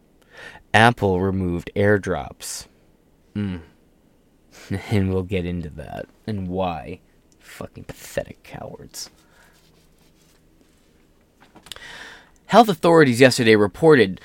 Apple 0.74 1.20
removed 1.20 1.70
airdrops. 1.74 2.66
Mm. 3.34 3.60
and 4.90 5.12
we'll 5.12 5.22
get 5.22 5.46
into 5.46 5.70
that 5.70 6.06
and 6.26 6.48
why. 6.48 7.00
Fucking 7.38 7.84
pathetic 7.84 8.42
cowards. 8.42 9.10
Health 12.46 12.68
authorities 12.68 13.20
yesterday 13.20 13.56
reported 13.56 14.20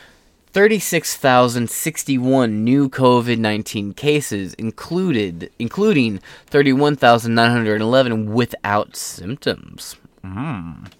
36,061 0.53 2.63
new 2.63 2.87
COVID-19 2.87 3.95
cases, 3.95 4.53
included 4.53 5.49
including 5.57 6.19
31,911 6.45 8.31
without 8.31 8.95
symptoms. 8.95 9.95
Mm. 10.23 10.91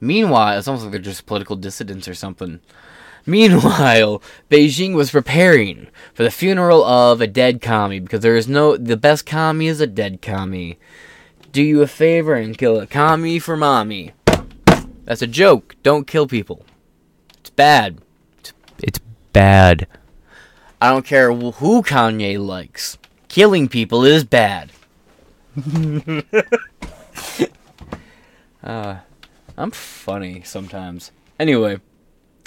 Meanwhile, 0.00 0.58
it's 0.58 0.66
almost 0.66 0.84
like 0.84 0.90
they're 0.90 1.00
just 1.00 1.26
political 1.26 1.54
dissidents 1.54 2.08
or 2.08 2.14
something. 2.14 2.58
Meanwhile, 3.24 4.20
Beijing 4.50 4.94
was 4.94 5.12
preparing 5.12 5.86
for 6.12 6.24
the 6.24 6.30
funeral 6.30 6.84
of 6.84 7.20
a 7.20 7.28
dead 7.28 7.62
commie 7.62 8.00
because 8.00 8.20
there 8.20 8.36
is 8.36 8.48
no 8.48 8.76
the 8.76 8.96
best 8.96 9.26
commie 9.26 9.68
is 9.68 9.80
a 9.80 9.86
dead 9.86 10.20
commie. 10.20 10.76
Do 11.52 11.62
you 11.62 11.82
a 11.82 11.86
favor 11.86 12.34
and 12.34 12.58
kill 12.58 12.80
a 12.80 12.86
commie 12.88 13.38
for 13.38 13.56
mommy. 13.56 14.10
That's 15.04 15.22
a 15.22 15.28
joke. 15.28 15.76
Don't 15.84 16.08
kill 16.08 16.26
people. 16.26 16.64
It's 17.38 17.50
bad. 17.50 18.00
It's, 18.78 19.00
bad. 19.34 19.86
I 20.80 20.90
don't 20.90 21.04
care 21.04 21.30
who 21.32 21.82
Kanye 21.82 22.38
likes. 22.38 22.96
Killing 23.28 23.68
people 23.68 24.04
is 24.04 24.24
bad. 24.24 24.70
uh, 28.62 28.96
I'm 29.56 29.70
funny 29.72 30.42
sometimes. 30.44 31.10
Anyway. 31.38 31.80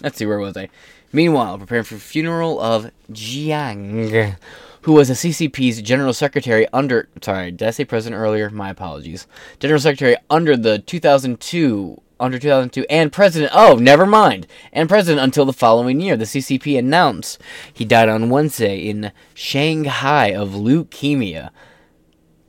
Let's 0.02 0.18
see, 0.18 0.26
where 0.26 0.40
was 0.40 0.56
I? 0.56 0.70
Meanwhile, 1.12 1.58
preparing 1.58 1.84
for 1.84 1.96
funeral 1.98 2.60
of 2.60 2.92
Jiang, 3.12 4.36
who 4.82 4.94
was 4.94 5.08
the 5.08 5.16
CCP's 5.16 5.82
general 5.82 6.14
secretary 6.14 6.68
under. 6.72 7.10
Sorry, 7.22 7.52
did 7.52 7.68
I 7.68 7.72
say 7.72 7.84
president 7.84 8.22
earlier? 8.22 8.50
My 8.52 8.70
apologies. 8.70 9.26
General 9.60 9.80
secretary 9.80 10.18
under 10.30 10.56
the 10.56 10.80
2002. 10.80 12.02
Under 12.20 12.40
2002, 12.40 12.86
and 12.90 13.12
president. 13.12 13.52
Oh, 13.54 13.76
never 13.76 14.06
mind. 14.06 14.48
And 14.74 14.90
president 14.90 15.24
until 15.24 15.46
the 15.46 15.54
following 15.54 16.00
year. 16.02 16.18
The 16.18 16.26
CCP 16.26 16.78
announced 16.78 17.40
he 17.72 17.86
died 17.86 18.10
on 18.10 18.30
Wednesday 18.30 18.80
in 18.80 19.12
Shanghai 19.36 20.28
of 20.28 20.50
leukemia. 20.50 21.52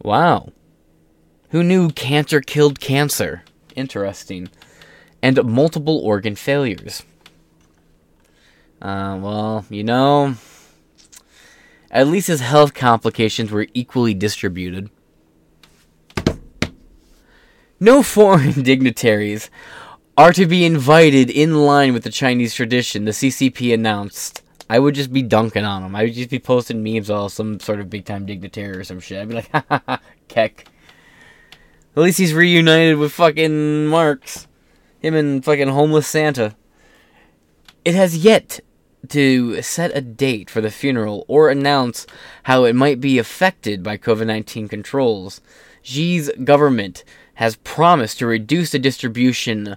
Wow. 0.03 0.53
Who 1.51 1.63
knew 1.63 1.91
cancer 1.91 2.41
killed 2.41 2.81
cancer? 2.81 3.43
Interesting. 3.75 4.49
And 5.23 5.43
multiple 5.45 5.99
organ 5.99 6.35
failures. 6.35 7.03
Uh, 8.81 9.19
well, 9.21 9.65
you 9.69 9.83
know, 9.83 10.37
at 11.91 12.07
least 12.07 12.29
his 12.29 12.41
health 12.41 12.75
complications 12.75 13.51
were 13.51 13.67
equally 13.75 14.15
distributed. 14.15 14.91
No 17.81 18.03
foreign 18.03 18.63
dignitaries 18.63 19.51
are 20.17 20.33
to 20.33 20.47
be 20.47 20.65
invited 20.65 21.31
in 21.31 21.65
line 21.65 21.93
with 21.93 22.03
the 22.03 22.11
Chinese 22.11 22.55
tradition, 22.55 23.05
the 23.05 23.13
CCP 23.13 23.73
announced. 23.73 24.43
I 24.69 24.81
would 24.81 24.95
just 24.95 25.13
be 25.13 25.23
dunking 25.23 25.65
on 25.65 25.85
him. 25.85 25.95
I 25.95 26.05
would 26.05 26.15
just 26.15 26.29
be 26.29 26.41
posting 26.41 26.83
memes 26.83 27.09
of 27.09 27.33
some 27.33 27.61
sort 27.61 27.81
of 27.81 27.89
big 27.89 28.05
time 28.05 28.27
dignitary 28.27 28.77
or 28.77 28.85
some 28.85 29.01
shit. 29.01 29.21
I'd 29.23 29.29
be 29.29 29.35
like, 29.35 29.51
ha 29.53 29.65
ha 29.69 29.83
ha, 29.87 30.01
keck. 30.27 30.67
At 31.97 32.03
least 32.03 32.19
he's 32.19 32.35
reunited 32.35 32.99
with 32.99 33.13
fucking 33.13 33.87
Marx. 33.87 34.49
Him 34.99 35.15
and 35.15 35.45
fucking 35.45 35.69
homeless 35.69 36.09
Santa. 36.09 36.57
It 37.85 37.95
has 37.95 38.19
yet 38.19 38.61
to 39.09 39.63
set 39.63 39.97
a 39.97 40.01
date 40.01 40.51
for 40.51 40.61
the 40.61 40.71
funeral 40.71 41.25
or 41.29 41.49
announce 41.49 42.07
how 42.43 42.65
it 42.65 42.75
might 42.75 43.01
be 43.01 43.19
affected 43.19 43.83
by 43.85 43.97
COVID 43.97 44.27
19 44.27 44.67
controls. 44.69 45.41
Xi's 45.83 46.31
government 46.43 47.05
has 47.39 47.55
promised 47.55 48.19
to 48.19 48.27
reduce 48.27 48.73
the 48.73 48.81
distribution, 48.81 49.77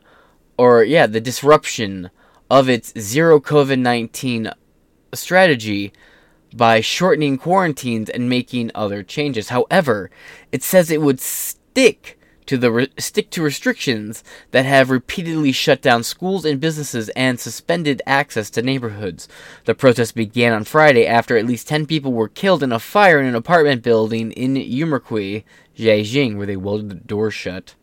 or 0.58 0.84
yeah, 0.84 1.06
the 1.06 1.22
disruption 1.22 2.10
of 2.50 2.68
its 2.68 2.92
zero 3.00 3.40
COVID 3.40 3.78
19 3.78 4.52
strategy 5.14 5.94
by 6.56 6.82
shortening 6.82 7.38
quarantines 7.38 8.10
and 8.10 8.28
making 8.28 8.72
other 8.74 9.04
changes. 9.04 9.50
However, 9.50 10.10
it 10.52 10.64
says 10.64 10.90
it 10.90 11.04
would 11.04 11.20
stick 11.20 12.18
to 12.48 12.58
the 12.58 12.72
re- 12.72 12.94
stick 12.98 13.30
to 13.30 13.44
restrictions 13.44 14.24
that 14.50 14.66
have 14.66 14.90
repeatedly 14.90 15.52
shut 15.52 15.84
down 15.84 16.04
schools 16.04 16.46
and 16.46 16.60
businesses 16.60 17.10
and 17.10 17.40
suspended 17.40 18.02
access 18.08 18.50
to 18.50 18.64
neighborhoods. 18.64 19.28
The 19.66 19.76
protest 19.76 20.16
began 20.16 20.52
on 20.52 20.64
Friday 20.64 21.06
after 21.06 21.38
at 21.38 21.46
least 21.46 21.68
10 21.68 21.86
people 21.86 22.12
were 22.12 22.28
killed 22.28 22.64
in 22.64 22.72
a 22.72 22.80
fire 22.80 23.20
in 23.20 23.28
an 23.28 23.36
apartment 23.36 23.84
building 23.84 24.32
in 24.32 24.56
Urumqi, 24.56 25.44
Beijing, 25.82 26.38
where 26.38 26.48
they 26.48 26.56
welded 26.58 26.90
the 26.90 26.96
door 26.96 27.32
shut. 27.32 27.76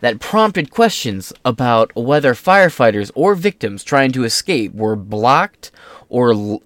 that 0.00 0.18
prompted 0.20 0.70
questions 0.70 1.32
about 1.44 1.94
whether 1.94 2.32
firefighters 2.34 3.10
or 3.14 3.34
victims 3.34 3.84
trying 3.84 4.12
to 4.12 4.24
escape 4.24 4.74
were 4.74 4.96
blocked 4.96 5.70
or 6.08 6.58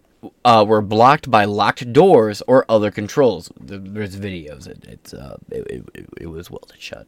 uh, 0.44 0.64
were 0.66 0.80
blocked 0.80 1.30
by 1.30 1.44
locked 1.44 1.92
doors 1.92 2.42
or 2.46 2.64
other 2.68 2.90
controls. 2.90 3.50
There's 3.60 4.16
videos. 4.16 4.66
It, 4.68 4.84
it's 4.86 5.12
uh, 5.14 5.36
it, 5.50 5.90
it, 5.94 6.08
it 6.22 6.26
was 6.26 6.50
welded 6.50 6.80
shut, 6.80 7.06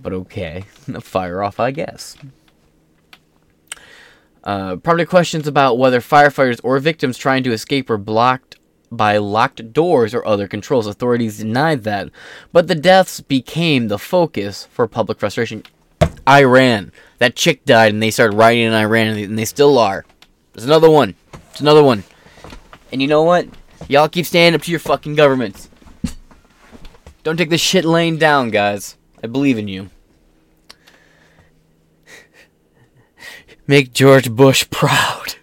but 0.00 0.12
okay, 0.12 0.62
fire 1.00 1.42
off, 1.42 1.60
I 1.60 1.70
guess. 1.70 2.16
Uh, 4.42 4.76
prompted 4.76 5.08
questions 5.08 5.46
about 5.46 5.76
whether 5.76 6.00
firefighters 6.00 6.60
or 6.64 6.78
victims 6.78 7.18
trying 7.18 7.42
to 7.42 7.52
escape 7.52 7.90
were 7.90 7.98
blocked 7.98 8.56
by 8.90 9.16
locked 9.18 9.72
doors 9.72 10.14
or 10.14 10.26
other 10.26 10.48
controls. 10.48 10.86
Authorities 10.86 11.38
denied 11.38 11.84
that, 11.84 12.10
but 12.52 12.68
the 12.68 12.74
deaths 12.74 13.20
became 13.20 13.88
the 13.88 13.98
focus 13.98 14.66
for 14.72 14.86
public 14.86 15.18
frustration. 15.18 15.62
Iran. 16.28 16.92
That 17.18 17.36
chick 17.36 17.64
died 17.64 17.92
and 17.92 18.02
they 18.02 18.10
started 18.10 18.36
rioting 18.36 18.66
in 18.66 18.72
Iran 18.72 19.16
and 19.18 19.38
they 19.38 19.44
still 19.44 19.78
are. 19.78 20.04
There's 20.52 20.64
another 20.64 20.90
one. 20.90 21.14
There's 21.32 21.60
another 21.60 21.82
one. 21.82 22.04
And 22.92 23.02
you 23.02 23.08
know 23.08 23.22
what? 23.22 23.46
Y'all 23.88 24.08
keep 24.08 24.26
standing 24.26 24.58
up 24.58 24.64
to 24.64 24.70
your 24.70 24.80
fucking 24.80 25.14
governments. 25.14 25.68
Don't 27.22 27.36
take 27.36 27.50
this 27.50 27.60
shit 27.60 27.84
laying 27.84 28.16
down, 28.16 28.50
guys. 28.50 28.96
I 29.22 29.26
believe 29.26 29.58
in 29.58 29.68
you. 29.68 29.90
Make 33.66 33.92
George 33.92 34.30
Bush 34.30 34.66
proud. 34.70 35.34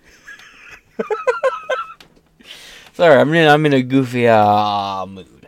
Sorry, 2.97 3.15
I'm 3.21 3.31
in, 3.31 3.47
I'm 3.47 3.63
in 3.67 3.73
a 3.73 3.83
goofy 3.83 4.27
uh, 4.27 5.05
mood. 5.05 5.47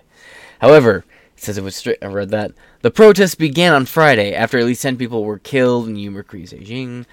However, 0.62 1.04
it 1.36 1.42
says 1.42 1.58
it 1.58 1.64
was 1.64 1.76
straight. 1.76 1.98
I 2.00 2.06
read 2.06 2.30
that. 2.30 2.52
The 2.84 2.92
protests 2.92 3.34
began 3.34 3.74
on 3.74 3.88
Friday 3.88 4.36
after 4.36 4.60
at 4.60 4.66
least 4.66 4.84
10 4.84 4.98
people 4.98 5.24
were 5.24 5.40
killed 5.40 5.88
in 5.88 5.96
Yumikri, 5.96 6.44
Beijing. 6.44 7.08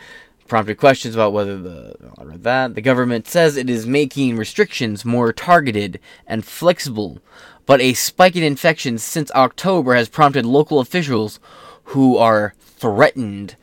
Prompted 0.47 0.77
questions 0.77 1.15
about 1.15 1.33
whether 1.33 1.57
the. 1.57 1.95
I 2.19 2.25
read 2.25 2.43
that. 2.43 2.75
The 2.75 2.83
government 2.83 3.27
says 3.27 3.57
it 3.57 3.71
is 3.71 3.87
making 3.87 4.37
restrictions 4.37 5.07
more 5.07 5.33
targeted 5.33 6.01
and 6.27 6.45
flexible, 6.45 7.19
but 7.65 7.81
a 7.81 7.95
spike 7.95 8.37
in 8.37 8.43
infections 8.43 9.03
since 9.03 9.31
October 9.31 9.95
has 9.95 10.11
prompted 10.11 10.45
local 10.45 10.81
officials 10.81 11.41
who 11.85 12.19
are 12.19 12.53
threatened 12.61 13.57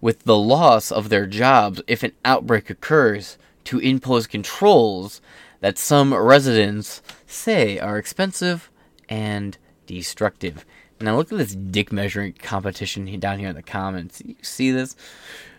with 0.00 0.24
the 0.24 0.36
loss 0.36 0.90
of 0.90 1.10
their 1.10 1.26
jobs 1.26 1.80
if 1.86 2.02
an 2.02 2.10
outbreak 2.24 2.70
occurs 2.70 3.38
to 3.62 3.78
impose 3.78 4.26
controls 4.26 5.20
that 5.60 5.78
some 5.78 6.14
residents 6.14 7.02
say 7.26 7.78
are 7.78 7.98
expensive 7.98 8.70
and 9.08 9.56
destructive. 9.86 10.64
Now 11.00 11.16
look 11.16 11.32
at 11.32 11.38
this 11.38 11.54
dick 11.54 11.92
measuring 11.92 12.32
competition 12.34 13.18
down 13.20 13.38
here 13.38 13.48
in 13.48 13.54
the 13.54 13.62
comments. 13.62 14.22
You 14.24 14.36
see 14.42 14.70
this? 14.70 14.96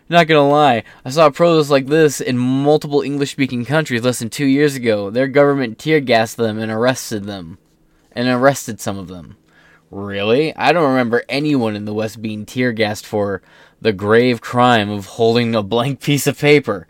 Not 0.08 0.26
gonna 0.26 0.48
lie, 0.48 0.82
I 1.04 1.10
saw 1.10 1.30
protests 1.30 1.70
like 1.70 1.86
this 1.86 2.20
in 2.20 2.36
multiple 2.36 3.00
English 3.00 3.30
speaking 3.30 3.64
countries 3.64 4.02
less 4.02 4.18
than 4.18 4.28
two 4.28 4.46
years 4.46 4.74
ago. 4.74 5.08
Their 5.08 5.28
government 5.28 5.78
tear 5.78 6.00
gassed 6.00 6.36
them 6.36 6.58
and 6.58 6.70
arrested 6.70 7.24
them. 7.24 7.58
And 8.12 8.26
arrested 8.26 8.80
some 8.80 8.98
of 8.98 9.06
them. 9.06 9.36
Really? 9.90 10.54
I 10.56 10.72
don't 10.72 10.88
remember 10.90 11.22
anyone 11.28 11.76
in 11.76 11.84
the 11.84 11.94
West 11.94 12.20
being 12.20 12.44
tear 12.44 12.72
gassed 12.72 13.06
for 13.06 13.40
the 13.80 13.92
grave 13.92 14.40
crime 14.40 14.90
of 14.90 15.06
holding 15.06 15.54
a 15.54 15.62
blank 15.62 16.00
piece 16.02 16.26
of 16.26 16.38
paper. 16.38 16.86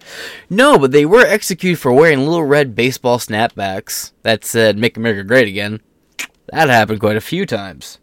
No, 0.49 0.79
but 0.79 0.93
they 0.93 1.07
were 1.07 1.25
executed 1.25 1.79
for 1.79 1.93
wearing 1.93 2.21
little 2.21 2.45
red 2.45 2.75
baseball 2.75 3.19
snapbacks 3.19 4.13
that 4.23 4.45
said, 4.45 4.79
Make 4.79 4.97
America 4.97 5.25
Great 5.25 5.49
Again. 5.49 5.81
That 6.53 6.69
happened 6.69 7.01
quite 7.01 7.17
a 7.17 7.21
few 7.21 7.47
times. 7.47 7.99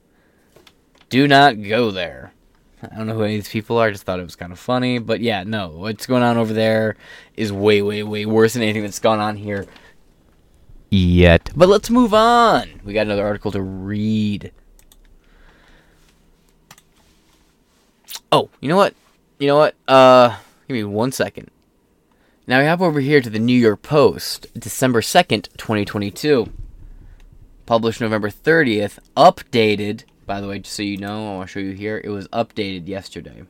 Do 1.09 1.27
not 1.27 1.61
go 1.61 1.91
there. 1.91 2.33
I 2.81 2.95
don't 2.95 3.07
know 3.07 3.15
who 3.15 3.23
any 3.23 3.37
of 3.37 3.43
these 3.43 3.51
people 3.51 3.77
are, 3.77 3.87
I 3.87 3.91
just 3.91 4.03
thought 4.03 4.19
it 4.19 4.23
was 4.23 4.35
kind 4.35 4.51
of 4.51 4.59
funny. 4.59 4.99
But 4.99 5.19
yeah, 5.19 5.43
no, 5.43 5.69
what's 5.69 6.05
going 6.05 6.23
on 6.23 6.37
over 6.37 6.53
there 6.53 6.95
is 7.35 7.51
way, 7.51 7.81
way, 7.81 8.03
way 8.03 8.25
worse 8.25 8.53
than 8.53 8.61
anything 8.61 8.83
that's 8.83 8.99
gone 8.99 9.19
on 9.19 9.35
here 9.35 9.65
yet. 10.89 11.49
But 11.55 11.69
let's 11.69 11.89
move 11.89 12.13
on. 12.13 12.81
We 12.83 12.93
got 12.93 13.07
another 13.07 13.25
article 13.25 13.51
to 13.51 13.61
read. 13.61 14.51
Oh, 18.31 18.49
you 18.59 18.67
know 18.67 18.75
what? 18.75 18.93
You 19.39 19.47
know 19.47 19.57
what? 19.57 19.75
Uh, 19.87 20.37
give 20.67 20.75
me 20.75 20.83
one 20.83 21.11
second. 21.11 21.49
Now 22.45 22.59
we 22.59 22.65
have 22.65 22.81
over 22.81 22.99
here 22.99 23.21
to 23.21 23.29
the 23.29 23.39
New 23.39 23.57
York 23.57 23.81
Post, 23.81 24.47
December 24.57 25.01
2nd, 25.01 25.49
2022. 25.57 26.51
Published 27.65 28.01
November 28.01 28.29
30th, 28.29 28.99
updated, 29.15 30.03
by 30.25 30.39
the 30.41 30.47
way, 30.47 30.59
just 30.59 30.75
so 30.75 30.83
you 30.83 30.97
know, 30.97 31.33
I 31.33 31.35
want 31.35 31.49
to 31.49 31.53
show 31.53 31.59
you 31.59 31.71
here, 31.71 32.01
it 32.03 32.09
was 32.09 32.27
updated 32.29 32.87
yesterday. 32.87 33.43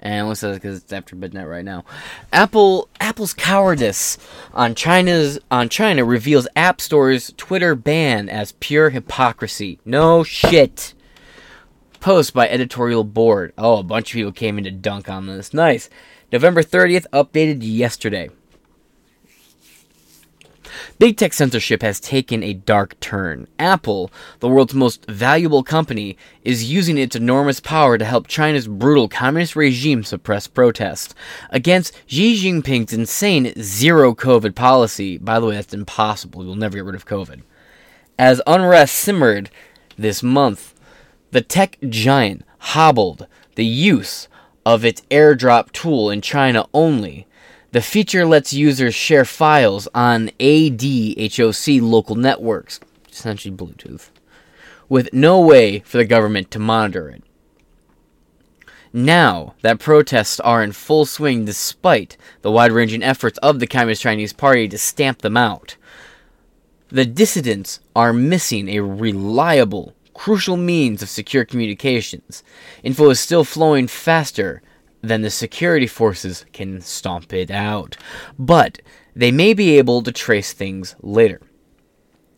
And 0.00 0.26
what's 0.28 0.42
that? 0.42 0.54
Because 0.54 0.82
it's 0.82 0.92
after 0.92 1.16
midnight 1.16 1.48
right 1.48 1.64
now. 1.64 1.84
Apple 2.32 2.88
Apple's 3.00 3.32
cowardice 3.32 4.18
on 4.52 4.74
China's 4.74 5.38
on 5.50 5.70
China 5.70 6.04
reveals 6.04 6.46
App 6.54 6.80
Store's 6.80 7.32
Twitter 7.36 7.74
ban 7.74 8.28
as 8.28 8.52
pure 8.60 8.90
hypocrisy. 8.90 9.78
No 9.84 10.22
shit 10.22 10.92
post 12.06 12.32
by 12.32 12.48
editorial 12.48 13.02
board. 13.02 13.52
Oh, 13.58 13.78
a 13.78 13.82
bunch 13.82 14.10
of 14.10 14.14
people 14.14 14.30
came 14.30 14.58
in 14.58 14.62
to 14.62 14.70
dunk 14.70 15.08
on 15.08 15.26
this. 15.26 15.52
Nice. 15.52 15.90
November 16.30 16.62
30th, 16.62 17.04
updated 17.12 17.58
yesterday. 17.62 18.30
Big 21.00 21.16
tech 21.16 21.32
censorship 21.32 21.82
has 21.82 21.98
taken 21.98 22.44
a 22.44 22.52
dark 22.52 23.00
turn. 23.00 23.48
Apple, 23.58 24.12
the 24.38 24.48
world's 24.48 24.72
most 24.72 25.04
valuable 25.06 25.64
company, 25.64 26.16
is 26.44 26.70
using 26.70 26.96
its 26.96 27.16
enormous 27.16 27.58
power 27.58 27.98
to 27.98 28.04
help 28.04 28.28
China's 28.28 28.68
brutal 28.68 29.08
communist 29.08 29.56
regime 29.56 30.04
suppress 30.04 30.46
protests 30.46 31.12
against 31.50 31.92
Xi 32.06 32.36
Jinping's 32.36 32.92
insane 32.92 33.52
zero 33.60 34.14
COVID 34.14 34.54
policy. 34.54 35.18
By 35.18 35.40
the 35.40 35.46
way, 35.46 35.56
that's 35.56 35.74
impossible. 35.74 36.44
We'll 36.44 36.54
never 36.54 36.76
get 36.76 36.84
rid 36.84 36.94
of 36.94 37.04
COVID. 37.04 37.42
As 38.16 38.40
unrest 38.46 38.94
simmered 38.94 39.50
this 39.98 40.22
month, 40.22 40.72
the 41.36 41.42
tech 41.42 41.76
giant 41.90 42.42
hobbled 42.72 43.26
the 43.56 43.64
use 43.66 44.26
of 44.64 44.86
its 44.86 45.02
airdrop 45.10 45.70
tool 45.70 46.08
in 46.08 46.22
China 46.22 46.64
only. 46.72 47.26
The 47.72 47.82
feature 47.82 48.24
lets 48.24 48.54
users 48.54 48.94
share 48.94 49.26
files 49.26 49.86
on 49.94 50.30
ADHOC 50.40 51.82
local 51.82 52.16
networks, 52.16 52.80
essentially 53.12 53.54
Bluetooth, 53.54 54.08
with 54.88 55.12
no 55.12 55.38
way 55.38 55.80
for 55.80 55.98
the 55.98 56.06
government 56.06 56.50
to 56.52 56.58
monitor 56.58 57.10
it. 57.10 57.22
Now 58.94 59.56
that 59.60 59.78
protests 59.78 60.40
are 60.40 60.62
in 60.62 60.72
full 60.72 61.04
swing 61.04 61.44
despite 61.44 62.16
the 62.40 62.50
wide 62.50 62.72
ranging 62.72 63.02
efforts 63.02 63.36
of 63.42 63.60
the 63.60 63.66
Communist 63.66 64.00
Chinese 64.00 64.32
Party 64.32 64.68
to 64.68 64.78
stamp 64.78 65.20
them 65.20 65.36
out, 65.36 65.76
the 66.88 67.04
dissidents 67.04 67.80
are 67.94 68.14
missing 68.14 68.70
a 68.70 68.80
reliable 68.80 69.92
crucial 70.16 70.56
means 70.56 71.02
of 71.02 71.10
secure 71.10 71.44
communications. 71.44 72.42
Info 72.82 73.10
is 73.10 73.20
still 73.20 73.44
flowing 73.44 73.86
faster 73.86 74.62
than 75.02 75.20
the 75.20 75.30
security 75.30 75.86
forces 75.86 76.46
can 76.52 76.80
stomp 76.80 77.32
it 77.32 77.50
out. 77.50 77.96
But 78.38 78.80
they 79.14 79.30
may 79.30 79.52
be 79.54 79.78
able 79.78 80.02
to 80.02 80.10
trace 80.10 80.52
things 80.52 80.96
later. 81.00 81.40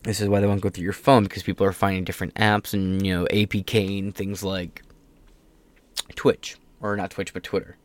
This 0.03 0.21
is 0.21 0.29
why 0.29 0.39
they 0.39 0.47
won't 0.47 0.61
go 0.61 0.69
through 0.69 0.83
your 0.83 0.93
phone 0.93 1.23
because 1.23 1.43
people 1.43 1.65
are 1.65 1.73
finding 1.73 2.03
different 2.03 2.35
apps 2.35 2.73
and, 2.73 3.05
you 3.05 3.15
know, 3.15 3.25
APK 3.31 3.99
and 3.99 4.13
things 4.13 4.43
like 4.43 4.83
Twitch. 6.15 6.57
Or 6.81 6.95
not 6.95 7.11
Twitch, 7.11 7.33
but 7.33 7.43
Twitter. 7.43 7.77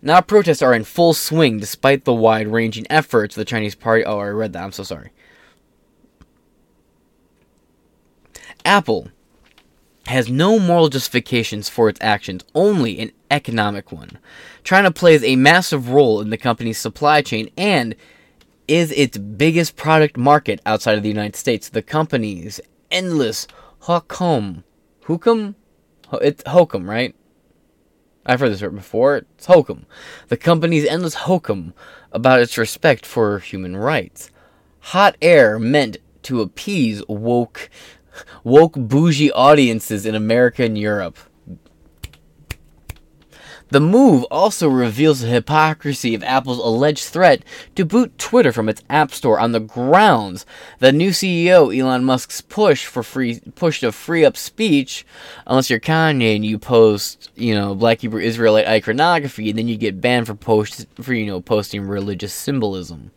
Now 0.00 0.20
protests 0.20 0.62
are 0.62 0.74
in 0.74 0.84
full 0.84 1.14
swing 1.14 1.58
despite 1.58 2.04
the 2.04 2.14
wide 2.14 2.48
ranging 2.48 2.86
efforts 2.90 3.36
of 3.36 3.40
the 3.40 3.44
Chinese 3.44 3.74
party. 3.74 4.04
Oh, 4.04 4.18
I 4.18 4.28
read 4.28 4.52
that. 4.52 4.64
I'm 4.64 4.72
so 4.72 4.82
sorry. 4.82 5.12
Apple 8.64 9.08
has 10.06 10.28
no 10.28 10.58
moral 10.58 10.88
justifications 10.88 11.68
for 11.68 11.88
its 11.88 12.00
actions, 12.02 12.44
only 12.54 12.98
an 12.98 13.12
economic 13.30 13.92
one. 13.92 14.18
China 14.64 14.90
plays 14.90 15.22
a 15.22 15.36
massive 15.36 15.90
role 15.90 16.20
in 16.20 16.30
the 16.30 16.36
company's 16.36 16.78
supply 16.78 17.22
chain 17.22 17.48
and 17.56 17.94
is 18.66 18.92
its 18.92 19.18
biggest 19.18 19.76
product 19.76 20.16
market 20.16 20.60
outside 20.66 20.96
of 20.96 21.02
the 21.02 21.08
United 21.08 21.36
States. 21.36 21.68
The 21.68 21.82
company's 21.82 22.60
endless 22.90 23.46
hokum. 23.80 24.64
Hokum? 25.06 25.54
It's 26.20 26.42
hokum, 26.44 26.88
right? 26.88 27.14
I've 28.24 28.40
heard 28.40 28.52
this 28.52 28.62
word 28.62 28.76
before. 28.76 29.16
It's 29.16 29.46
hokum. 29.46 29.86
The 30.28 30.36
company's 30.36 30.86
endless 30.86 31.14
hokum 31.14 31.74
about 32.12 32.40
its 32.40 32.58
respect 32.58 33.04
for 33.04 33.38
human 33.38 33.76
rights. 33.76 34.30
Hot 34.80 35.16
air 35.20 35.58
meant 35.58 35.98
to 36.22 36.40
appease 36.40 37.02
woke 37.08 37.68
woke 38.44 38.74
bougie 38.74 39.32
audiences 39.32 40.06
in 40.06 40.14
America 40.14 40.62
and 40.64 40.78
Europe. 40.78 41.18
The 43.72 43.80
move 43.80 44.24
also 44.24 44.68
reveals 44.68 45.22
the 45.22 45.28
hypocrisy 45.28 46.14
of 46.14 46.22
Apple's 46.22 46.58
alleged 46.58 47.06
threat 47.06 47.42
to 47.74 47.86
boot 47.86 48.18
Twitter 48.18 48.52
from 48.52 48.68
its 48.68 48.82
App 48.90 49.12
Store 49.12 49.40
on 49.40 49.52
the 49.52 49.60
grounds 49.60 50.44
that 50.80 50.94
new 50.94 51.08
CEO 51.08 51.74
Elon 51.74 52.04
Musk's 52.04 52.42
push 52.42 52.84
for 52.84 53.02
free 53.02 53.40
push 53.54 53.80
to 53.80 53.90
free 53.90 54.26
up 54.26 54.36
speech, 54.36 55.06
unless 55.46 55.70
you're 55.70 55.80
Kanye 55.80 56.36
and 56.36 56.44
you 56.44 56.58
post, 56.58 57.30
you 57.34 57.54
know, 57.54 57.74
Black 57.74 58.02
Hebrew 58.02 58.20
Israelite 58.20 58.66
iconography, 58.66 59.48
and 59.48 59.58
then 59.58 59.68
you 59.68 59.78
get 59.78 60.02
banned 60.02 60.26
for 60.26 60.34
post 60.34 60.86
for 61.00 61.14
you 61.14 61.24
know 61.24 61.40
posting 61.40 61.80
religious 61.80 62.34
symbolism. 62.34 63.10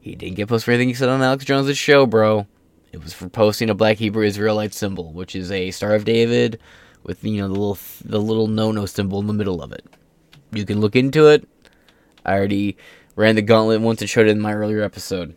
He 0.00 0.14
didn't 0.14 0.36
get 0.36 0.48
posted 0.48 0.66
for 0.66 0.70
anything 0.70 0.86
he 0.90 0.94
said 0.94 1.08
on 1.08 1.20
Alex 1.20 1.44
Jones' 1.44 1.76
show, 1.76 2.06
bro. 2.06 2.46
It 2.92 3.02
was 3.02 3.12
for 3.12 3.28
posting 3.28 3.70
a 3.70 3.74
Black 3.74 3.98
Hebrew 3.98 4.24
Israelite 4.24 4.72
symbol, 4.72 5.12
which 5.12 5.34
is 5.34 5.50
a 5.50 5.70
Star 5.70 5.94
of 5.94 6.04
David 6.04 6.58
with 7.02 7.22
you 7.24 7.40
know 7.40 7.48
the 7.48 7.54
little 7.54 7.78
the 8.04 8.20
little 8.20 8.46
no 8.46 8.72
no 8.72 8.86
symbol 8.86 9.20
in 9.20 9.26
the 9.26 9.32
middle 9.32 9.62
of 9.62 9.72
it. 9.72 9.84
You 10.52 10.64
can 10.64 10.80
look 10.80 10.96
into 10.96 11.28
it. 11.28 11.48
I 12.24 12.34
already 12.34 12.76
ran 13.14 13.36
the 13.36 13.42
gauntlet 13.42 13.80
once 13.80 14.00
and 14.00 14.10
showed 14.10 14.26
it 14.26 14.30
in 14.30 14.40
my 14.40 14.52
earlier 14.52 14.82
episode. 14.82 15.34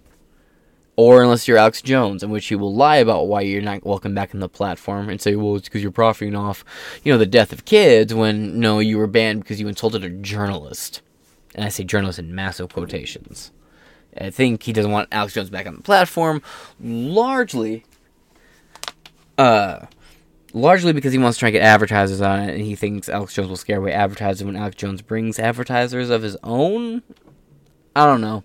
Or 0.96 1.24
unless 1.24 1.48
you're 1.48 1.58
Alex 1.58 1.82
Jones, 1.82 2.24
in 2.24 2.30
which 2.30 2.52
you 2.52 2.60
will 2.60 2.76
lie 2.76 2.98
about 2.98 3.28
why 3.28 3.42
you're 3.42 3.62
not 3.62 3.86
welcome 3.86 4.14
back 4.14 4.34
on 4.34 4.42
the 4.42 4.50
platform 4.50 5.08
and 5.08 5.22
say, 5.22 5.34
well, 5.34 5.56
it's 5.56 5.70
because 5.70 5.82
you're 5.82 5.92
profiting 5.94 6.36
off, 6.36 6.66
you 7.04 7.14
know, 7.14 7.18
the 7.18 7.26
death 7.26 7.54
of 7.54 7.64
kids 7.64 8.14
when, 8.14 8.60
no, 8.60 8.80
you 8.80 8.98
were 8.98 9.08
banned 9.08 9.42
because 9.42 9.62
you 9.62 9.70
insulted 9.70 10.04
a 10.04 10.10
journalist. 10.10 11.02
And 11.56 11.64
I 11.64 11.70
say 11.70 11.86
journalist 11.86 12.20
in 12.20 12.36
massive 12.36 12.74
quotations. 12.74 13.52
I 14.17 14.30
think 14.30 14.63
he 14.63 14.74
doesn't 14.74 14.91
want 14.91 15.10
Alex 15.12 15.34
Jones 15.34 15.50
back 15.50 15.67
on 15.67 15.76
the 15.76 15.82
platform, 15.82 16.41
largely 16.80 17.84
uh, 19.39 19.86
largely 20.54 20.93
because 20.93 21.13
he 21.13 21.17
wants 21.17 21.38
to 21.38 21.39
try 21.39 21.50
and 21.50 21.54
get 21.54 21.63
advertisers 21.63 22.22
on 22.22 22.41
it, 22.41 22.56
and 22.56 22.62
he 22.62 22.76
thinks 22.76 23.08
Alex 23.10 23.34
Jones 23.34 23.50
will 23.50 23.56
scare 23.56 23.78
away 23.78 23.93
advertisers 23.93 24.43
when 24.43 24.56
Alex 24.56 24.76
Jones 24.76 25.02
brings 25.02 25.39
advertisers 25.39 26.10
of 26.10 26.22
his 26.22 26.38
own. 26.43 27.02
I 27.95 28.06
don't 28.06 28.22
know. 28.22 28.43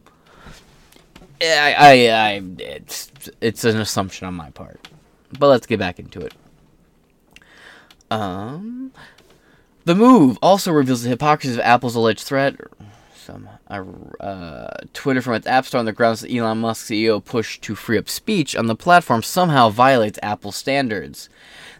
I, 1.43 1.75
I, 1.77 1.93
I, 2.09 2.43
it's, 2.59 3.11
it's 3.41 3.65
an 3.65 3.79
assumption 3.79 4.27
on 4.27 4.35
my 4.35 4.51
part, 4.51 4.89
but 5.39 5.49
let's 5.49 5.67
get 5.67 5.79
back 5.79 5.99
into 5.99 6.21
it. 6.21 6.33
Um, 8.11 8.93
the 9.85 9.97
move 9.97 10.39
also 10.41 10.71
reveals 10.73 11.03
the 11.03 11.09
hypocrisy 11.09 11.55
of 11.55 11.61
Apple's 11.61 11.97
alleged 11.97 12.23
threat. 12.23 12.55
Some 13.25 13.49
uh, 14.21 14.67
Twitter 14.93 15.23
from 15.23 15.33
its 15.33 15.47
App 15.47 15.65
Store 15.65 15.79
on 15.79 15.87
the 15.87 15.95
grounds 15.95 16.21
that 16.21 16.31
Elon 16.31 16.59
Musk 16.59 16.85
CEO 16.85 17.25
push 17.25 17.59
to 17.61 17.75
free 17.75 17.97
up 17.97 18.07
speech 18.07 18.55
on 18.55 18.67
the 18.67 18.77
platform 18.77 19.23
somehow 19.23 19.71
violates 19.71 20.19
Apple 20.23 20.53
standards. 20.53 21.31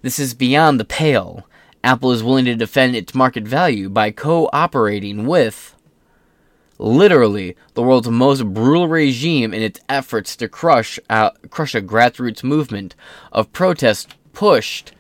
This 0.01 0.19
is 0.19 0.33
beyond 0.33 0.81
the 0.81 0.87
pale. 0.87 1.47
Apple 1.83 2.13
is 2.13 2.23
willing 2.23 2.47
to 2.47 2.55
defend 2.55 2.97
its 2.97 3.15
market 3.15 3.45
value 3.45 3.91
by 3.91 4.11
cooperating 4.11 5.27
with 5.27 5.77
literally 6.79 7.57
the 7.75 7.83
world's 7.83 8.09
most 8.09 8.47
brutal 8.55 8.89
regime 8.89 9.53
in 9.53 9.61
its 9.61 9.81
efforts 9.87 10.37
to 10.37 10.49
crush 10.49 10.99
crush 11.51 11.75
a 11.75 11.83
grassroots 11.83 12.43
movement 12.43 12.95
of 13.33 13.53
protest 13.53 14.17
pushed 14.33 14.93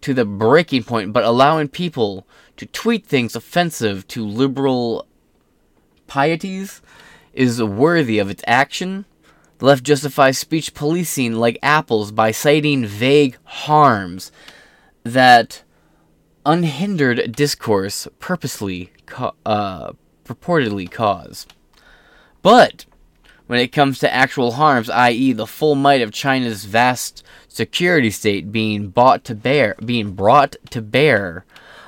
to 0.00 0.14
the 0.14 0.24
breaking 0.24 0.84
point, 0.84 1.12
but 1.12 1.24
allowing 1.24 1.66
people 1.66 2.24
to 2.56 2.66
tweet 2.66 3.04
things 3.04 3.34
offensive 3.34 4.06
to 4.06 4.24
liberal 4.24 5.07
pieties 6.08 6.82
is 7.32 7.62
worthy 7.62 8.18
of 8.18 8.30
its 8.30 8.42
action. 8.46 9.04
The 9.58 9.66
left 9.66 9.84
justifies 9.84 10.38
speech 10.38 10.74
policing 10.74 11.34
like 11.34 11.58
Apple's 11.62 12.10
by 12.10 12.32
citing 12.32 12.84
vague 12.84 13.38
harms 13.44 14.32
that 15.04 15.62
unhindered 16.44 17.32
discourse 17.32 18.08
purposely 18.18 18.90
co- 19.06 19.34
uh, 19.46 19.92
purportedly 20.24 20.90
cause. 20.90 21.46
But 22.42 22.86
when 23.46 23.60
it 23.60 23.72
comes 23.72 23.98
to 23.98 24.14
actual 24.14 24.52
harms, 24.52 24.90
i.e., 24.90 25.32
the 25.32 25.46
full 25.46 25.74
might 25.74 26.02
of 26.02 26.12
China's 26.12 26.64
vast 26.64 27.24
security 27.48 28.10
state 28.10 28.52
being 28.52 28.88
brought 28.88 29.24
to 29.24 29.34
bear, 29.34 29.74
being 29.84 30.12
brought 30.12 30.56
to 30.70 30.82
bear 30.82 31.44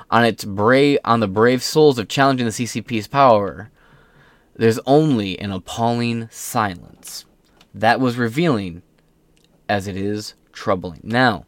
on 0.09 0.25
its 0.25 0.43
brave 0.43 0.99
on 1.05 1.21
the 1.21 1.27
brave 1.27 1.63
souls 1.63 1.97
of 1.97 2.07
challenging 2.07 2.45
the 2.45 2.51
CCP's 2.51 3.07
power, 3.07 3.71
there's 4.55 4.79
only 4.85 5.39
an 5.39 5.51
appalling 5.51 6.27
silence 6.31 7.25
that 7.73 7.99
was 7.99 8.17
revealing 8.17 8.81
as 9.69 9.87
it 9.87 9.95
is 9.95 10.35
troubling. 10.51 10.99
Now, 11.03 11.45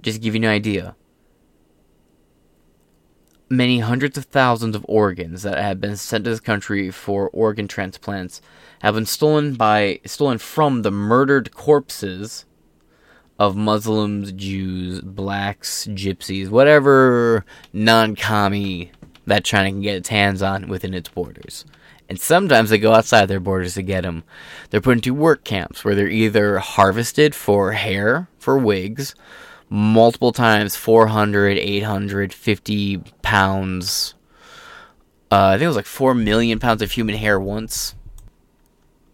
just 0.00 0.20
give 0.22 0.34
you 0.34 0.40
an 0.40 0.48
idea, 0.48 0.96
many 3.50 3.80
hundreds 3.80 4.16
of 4.16 4.26
thousands 4.26 4.76
of 4.76 4.86
organs 4.88 5.42
that 5.42 5.58
have 5.58 5.80
been 5.80 5.96
sent 5.96 6.24
to 6.24 6.30
this 6.30 6.40
country 6.40 6.90
for 6.90 7.28
organ 7.30 7.66
transplants 7.66 8.40
have 8.80 8.94
been 8.94 9.04
stolen 9.04 9.54
by 9.54 10.00
stolen 10.06 10.38
from 10.38 10.82
the 10.82 10.90
murdered 10.90 11.52
corpses 11.52 12.46
of 13.38 13.56
Muslims, 13.56 14.32
Jews, 14.32 15.00
blacks, 15.00 15.86
gypsies, 15.86 16.48
whatever 16.48 17.44
non-commie 17.72 18.92
that 19.30 19.44
China 19.44 19.70
can 19.70 19.80
get 19.80 19.96
its 19.96 20.10
hands 20.10 20.42
on 20.42 20.68
within 20.68 20.94
its 20.94 21.08
borders 21.08 21.64
and 22.10 22.20
sometimes 22.20 22.70
they 22.70 22.78
go 22.78 22.92
outside 22.92 23.26
their 23.26 23.38
borders 23.38 23.74
to 23.74 23.82
get 23.82 24.02
them. 24.02 24.24
They're 24.68 24.80
put 24.80 24.96
into 24.96 25.14
work 25.14 25.44
camps 25.44 25.84
where 25.84 25.94
they're 25.94 26.08
either 26.08 26.58
harvested 26.58 27.36
for 27.36 27.70
hair, 27.70 28.28
for 28.36 28.58
wigs, 28.58 29.14
multiple 29.68 30.32
times 30.32 30.74
400, 30.74 31.56
850 31.56 32.98
pounds. 33.22 34.14
Uh, 35.30 35.50
I 35.50 35.52
think 35.52 35.62
it 35.62 35.68
was 35.68 35.76
like 35.76 35.86
4 35.86 36.12
million 36.14 36.58
pounds 36.58 36.82
of 36.82 36.90
human 36.90 37.14
hair 37.14 37.38
once. 37.38 37.94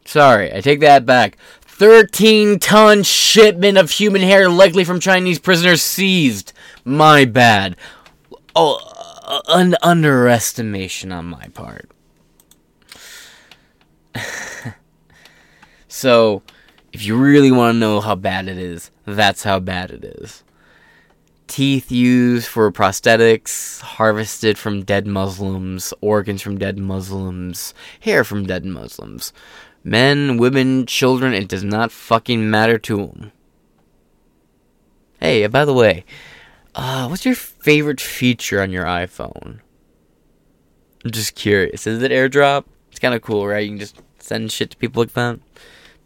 Sorry, 0.07 0.51
I 0.55 0.63
take 0.63 0.81
that 0.81 1.05
back. 1.05 1.37
13 1.61 2.59
ton 2.59 3.03
shipment 3.03 3.77
of 3.77 3.91
human 3.91 4.23
hair 4.23 4.49
likely 4.49 4.85
from 4.85 5.01
Chinese 5.01 5.39
prisoners 5.39 5.83
seized. 5.83 6.55
My 6.83 7.27
bad. 7.27 7.77
Oh, 8.55 8.96
an 9.49 9.77
underestimation 9.83 11.13
on 11.13 11.27
my 11.27 11.49
part. 11.49 11.91
so, 15.89 16.43
if 16.93 17.05
you 17.05 17.17
really 17.17 17.51
want 17.51 17.75
to 17.75 17.79
know 17.79 18.01
how 18.01 18.15
bad 18.15 18.49
it 18.49 18.59
is, 18.59 18.91
that's 19.05 19.43
how 19.43 19.61
bad 19.61 19.91
it 19.91 20.05
is. 20.05 20.43
Teeth 21.47 21.93
used 21.93 22.49
for 22.49 22.71
prosthetics, 22.73 23.81
harvested 23.81 24.59
from 24.59 24.85
dead 24.85 25.07
Muslims, 25.07 25.95
organs 26.01 26.43
from 26.43 26.59
dead 26.59 26.79
Muslims, 26.79 27.73
hair 28.01 28.25
from 28.25 28.47
dead 28.47 28.65
Muslims. 28.65 29.33
Men, 29.85 30.39
women, 30.39 30.87
children, 30.87 31.33
it 31.33 31.49
does 31.49 31.63
not 31.63 31.93
fucking 31.93 32.51
matter 32.51 32.79
to 32.79 32.97
them. 32.97 33.33
Hey, 35.21 35.47
by 35.47 35.65
the 35.65 35.73
way, 35.73 36.05
uh, 36.77 37.09
what's 37.09 37.25
your 37.25 37.35
favorite 37.35 38.01
feature 38.01 38.61
on 38.61 38.71
your 38.71 38.85
iPhone? 38.85 39.61
I'm 41.05 41.11
just 41.11 41.35
curious. 41.35 41.87
Is 41.87 42.03
it 42.03 42.13
AirDrop? 42.13 42.65
It's 42.91 43.01
kind 43.01 43.15
of 43.15 43.23
cool, 43.23 43.47
right? 43.47 43.65
You 43.65 43.71
can 43.71 43.79
just 43.79 44.01
send 44.19 44.53
shit 44.53 44.71
to 44.71 44.77
people 44.77 45.03
like 45.03 45.13
that. 45.15 45.41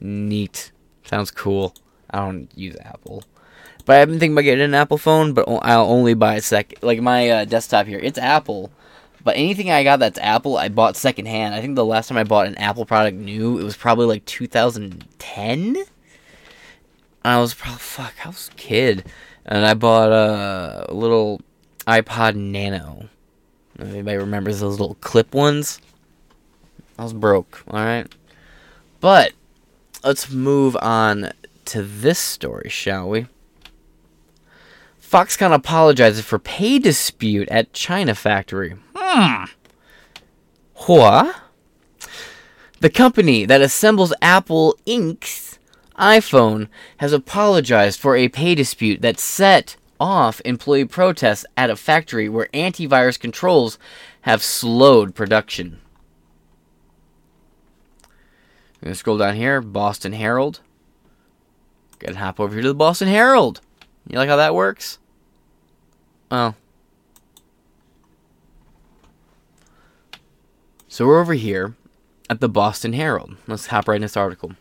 Neat. 0.01 0.71
Sounds 1.05 1.31
cool. 1.31 1.75
I 2.11 2.19
don't 2.19 2.49
use 2.57 2.77
Apple. 2.85 3.25
But 3.85 4.01
I've 4.01 4.09
been 4.09 4.21
thinking 4.21 4.35
about 4.35 4.43
getting 4.43 4.65
an 4.65 4.75
Apple 4.75 4.99
phone, 4.99 5.33
but 5.33 5.49
I'll 5.49 5.87
only 5.87 6.15
buy 6.15 6.37
a 6.37 6.41
sec. 6.41 6.75
Like 6.83 7.01
my 7.01 7.29
uh, 7.29 7.45
desktop 7.45 7.87
here, 7.87 7.99
it's 7.99 8.19
Apple. 8.19 8.71
But 9.25 9.37
anything 9.37 9.71
I 9.71 9.83
got 9.83 9.99
that's 9.99 10.19
Apple, 10.19 10.57
I 10.57 10.69
bought 10.69 10.97
secondhand. 10.97 11.55
I 11.55 11.61
think 11.61 11.75
the 11.75 11.85
last 11.85 12.09
time 12.09 12.19
I 12.19 12.25
bought 12.25 12.47
an 12.47 12.57
Apple 12.57 12.87
product 12.87 13.17
new, 13.17 13.59
it 13.59 13.65
was 13.65 13.77
probably 13.77 14.07
like 14.07 14.25
2010. 14.25 15.77
I 17.25 17.39
was 17.41 17.53
probably 17.53 17.79
fuck, 17.79 18.15
I 18.25 18.29
was 18.29 18.49
a 18.53 18.57
kid, 18.57 19.05
and 19.47 19.65
I 19.67 19.75
bought 19.75 20.11
a 20.11 20.93
little 20.93 21.41
iPod 21.87 22.35
Nano. 22.35 23.09
Anybody 23.79 24.17
remembers 24.19 24.61
those 24.61 24.79
little 24.79 24.97
clip 24.97 25.35
ones? 25.35 25.81
I 26.99 27.05
was 27.05 27.13
broke, 27.13 27.63
alright? 27.69 28.13
But 29.01 29.33
let's 30.05 30.31
move 30.31 30.77
on 30.83 31.33
to 31.67 31.83
this 31.83 32.19
story, 32.19 32.69
shall 32.69 33.09
we? 33.09 33.27
Foxconn 35.03 35.53
apologizes 35.53 36.25
for 36.25 36.39
pay 36.39 36.79
dispute 36.79 37.49
at 37.49 37.73
China 37.73 38.15
factory. 38.15 38.77
Hmm. 38.95 39.45
What? 40.87 41.35
The 42.81 42.91
company 42.91 43.45
that 43.45 43.61
assembles 43.61 44.13
Apple 44.23 44.77
Inc.'s 44.87 45.40
iPhone 46.01 46.69
has 46.97 47.13
apologized 47.13 48.01
for 48.01 48.17
a 48.17 48.29
pay 48.29 48.55
dispute 48.55 49.03
that 49.03 49.21
set 49.21 49.77
off 49.99 50.41
employee 50.45 50.87
protests 50.87 51.45
at 51.57 51.71
a 51.71 51.77
factory 51.77 52.29
where 52.29 52.49
antivirus 52.55 53.21
controls 53.21 53.79
have 54.23 54.43
slowed 54.43 55.15
production. 55.15 55.79
I'm 58.05 58.87
gonna 58.87 58.95
scroll 58.95 59.19
down 59.19 59.37
here, 59.37 59.61
Boston 59.61 60.13
Herald. 60.13 60.61
Gotta 61.99 62.17
hop 62.17 62.41
over 62.41 62.55
here 62.55 62.63
to 62.63 62.69
the 62.69 62.75
Boston 62.75 63.09
Herald. 63.09 63.61
You 64.09 64.19
like 64.19 64.31
how 64.31 64.37
that 64.37 64.55
works? 64.55 64.99
Well, 66.31 66.57
So 70.93 71.07
we're 71.07 71.21
over 71.21 71.35
here 71.35 71.77
at 72.29 72.41
the 72.41 72.49
Boston 72.49 72.95
Herald. 72.95 73.37
Let's 73.47 73.67
hop 73.67 73.87
right 73.87 73.95
in 73.95 74.03
this 74.03 74.17
article. 74.17 74.55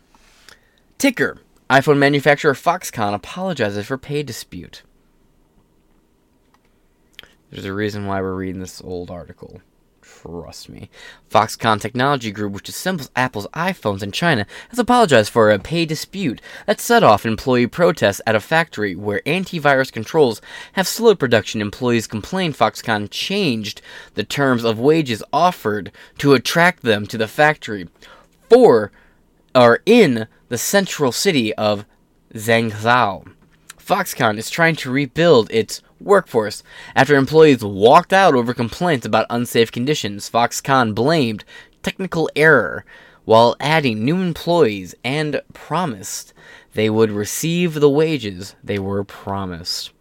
Ticker 1.00 1.38
iPhone 1.70 1.96
manufacturer 1.96 2.52
Foxconn 2.52 3.14
apologizes 3.14 3.86
for 3.86 3.96
pay 3.96 4.22
dispute. 4.22 4.82
There's 7.50 7.64
a 7.64 7.72
reason 7.72 8.04
why 8.04 8.20
we're 8.20 8.34
reading 8.34 8.60
this 8.60 8.82
old 8.82 9.10
article. 9.10 9.62
Trust 10.02 10.68
me. 10.68 10.90
Foxconn 11.30 11.80
Technology 11.80 12.30
Group, 12.30 12.52
which 12.52 12.68
assembles 12.68 13.10
Apple's 13.16 13.46
iPhones 13.54 14.02
in 14.02 14.12
China, 14.12 14.46
has 14.68 14.78
apologized 14.78 15.32
for 15.32 15.50
a 15.50 15.58
pay 15.58 15.86
dispute 15.86 16.42
that 16.66 16.82
set 16.82 17.02
off 17.02 17.24
employee 17.24 17.66
protests 17.66 18.20
at 18.26 18.34
a 18.34 18.40
factory 18.40 18.94
where 18.94 19.22
antivirus 19.24 19.90
controls 19.90 20.42
have 20.74 20.86
slowed 20.86 21.18
production. 21.18 21.62
Employees 21.62 22.06
complained 22.06 22.58
Foxconn 22.58 23.08
changed 23.10 23.80
the 24.16 24.24
terms 24.24 24.64
of 24.64 24.78
wages 24.78 25.22
offered 25.32 25.92
to 26.18 26.34
attract 26.34 26.82
them 26.82 27.06
to 27.06 27.16
the 27.16 27.26
factory. 27.26 27.88
For 28.50 28.92
or 29.54 29.80
in 29.86 30.28
the 30.50 30.58
central 30.58 31.12
city 31.12 31.54
of 31.54 31.86
Zhengzhou. 32.34 33.32
Foxconn 33.78 34.36
is 34.36 34.50
trying 34.50 34.76
to 34.76 34.90
rebuild 34.90 35.50
its 35.50 35.80
workforce. 36.00 36.62
After 36.94 37.14
employees 37.14 37.64
walked 37.64 38.12
out 38.12 38.34
over 38.34 38.52
complaints 38.52 39.06
about 39.06 39.26
unsafe 39.30 39.70
conditions, 39.70 40.28
Foxconn 40.28 40.94
blamed 40.94 41.44
technical 41.82 42.28
error 42.34 42.84
while 43.24 43.56
adding 43.60 44.04
new 44.04 44.16
employees 44.16 44.94
and 45.04 45.40
promised 45.52 46.34
they 46.74 46.90
would 46.90 47.12
receive 47.12 47.74
the 47.74 47.90
wages 47.90 48.56
they 48.62 48.78
were 48.78 49.04
promised. 49.04 49.92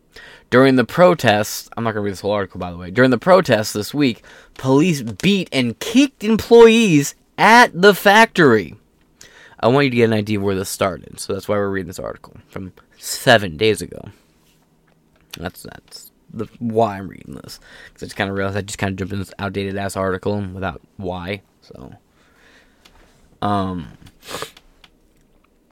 During 0.49 0.77
the 0.77 0.85
protests, 0.85 1.69
I'm 1.77 1.83
not 1.83 1.91
going 1.91 2.01
to 2.01 2.05
read 2.05 2.13
this 2.13 2.21
whole 2.21 2.31
article 2.31 2.59
by 2.59 2.71
the 2.71 2.77
way. 2.77 2.89
During 2.89 3.11
the 3.11 3.19
protests 3.19 3.73
this 3.73 3.93
week, 3.93 4.23
police 4.55 5.03
beat 5.03 5.47
and 5.51 5.77
kicked 5.77 6.23
employees 6.23 7.13
at 7.37 7.69
the 7.79 7.93
factory. 7.93 8.78
I 9.59 9.67
want 9.67 9.85
you 9.85 9.89
to 9.91 9.97
get 9.97 10.05
an 10.05 10.13
idea 10.13 10.37
of 10.37 10.43
where 10.43 10.55
this 10.55 10.69
started, 10.69 11.19
so 11.19 11.33
that's 11.33 11.47
why 11.47 11.57
we're 11.57 11.69
reading 11.69 11.87
this 11.87 11.99
article 11.99 12.37
from 12.47 12.73
seven 12.97 13.57
days 13.57 13.81
ago. 13.81 14.09
That's 15.37 15.63
that's 15.63 16.11
the 16.33 16.47
why 16.59 16.97
I'm 16.97 17.07
reading 17.07 17.35
this 17.35 17.59
because 17.87 18.03
I 18.03 18.05
just 18.05 18.15
kind 18.15 18.29
of 18.29 18.37
realized 18.37 18.57
I 18.57 18.61
just 18.61 18.77
kind 18.77 18.91
of 18.91 18.97
jumped 18.97 19.13
in 19.13 19.19
this 19.19 19.33
outdated 19.39 19.75
ass 19.77 19.95
article 19.95 20.41
without 20.53 20.81
why. 20.97 21.41
So, 21.61 21.93
um, 23.41 23.87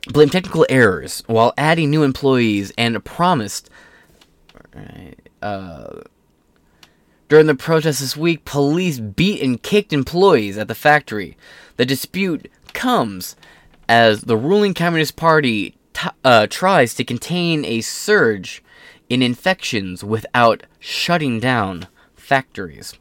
blame 0.07 0.29
technical 0.29 0.65
errors 0.69 1.23
while 1.27 1.53
adding 1.57 1.89
new 1.89 2.03
employees 2.03 2.71
and 2.77 3.03
promised. 3.05 3.69
Uh, 5.41 6.01
during 7.29 7.47
the 7.47 7.55
protests 7.55 7.99
this 7.99 8.15
week, 8.15 8.45
police 8.45 8.99
beat 8.99 9.41
and 9.41 9.61
kicked 9.61 9.91
employees 9.91 10.57
at 10.57 10.67
the 10.67 10.75
factory. 10.75 11.37
The 11.75 11.85
dispute 11.85 12.49
comes 12.73 13.35
as 13.89 14.21
the 14.21 14.37
ruling 14.37 14.73
Communist 14.73 15.15
Party 15.15 15.77
t- 15.93 16.09
uh, 16.23 16.47
tries 16.47 16.93
to 16.95 17.03
contain 17.03 17.65
a 17.65 17.81
surge 17.81 18.63
in 19.09 19.21
infections 19.21 20.03
without 20.03 20.63
shutting 20.79 21.39
down 21.39 21.87
factories. 22.15 22.95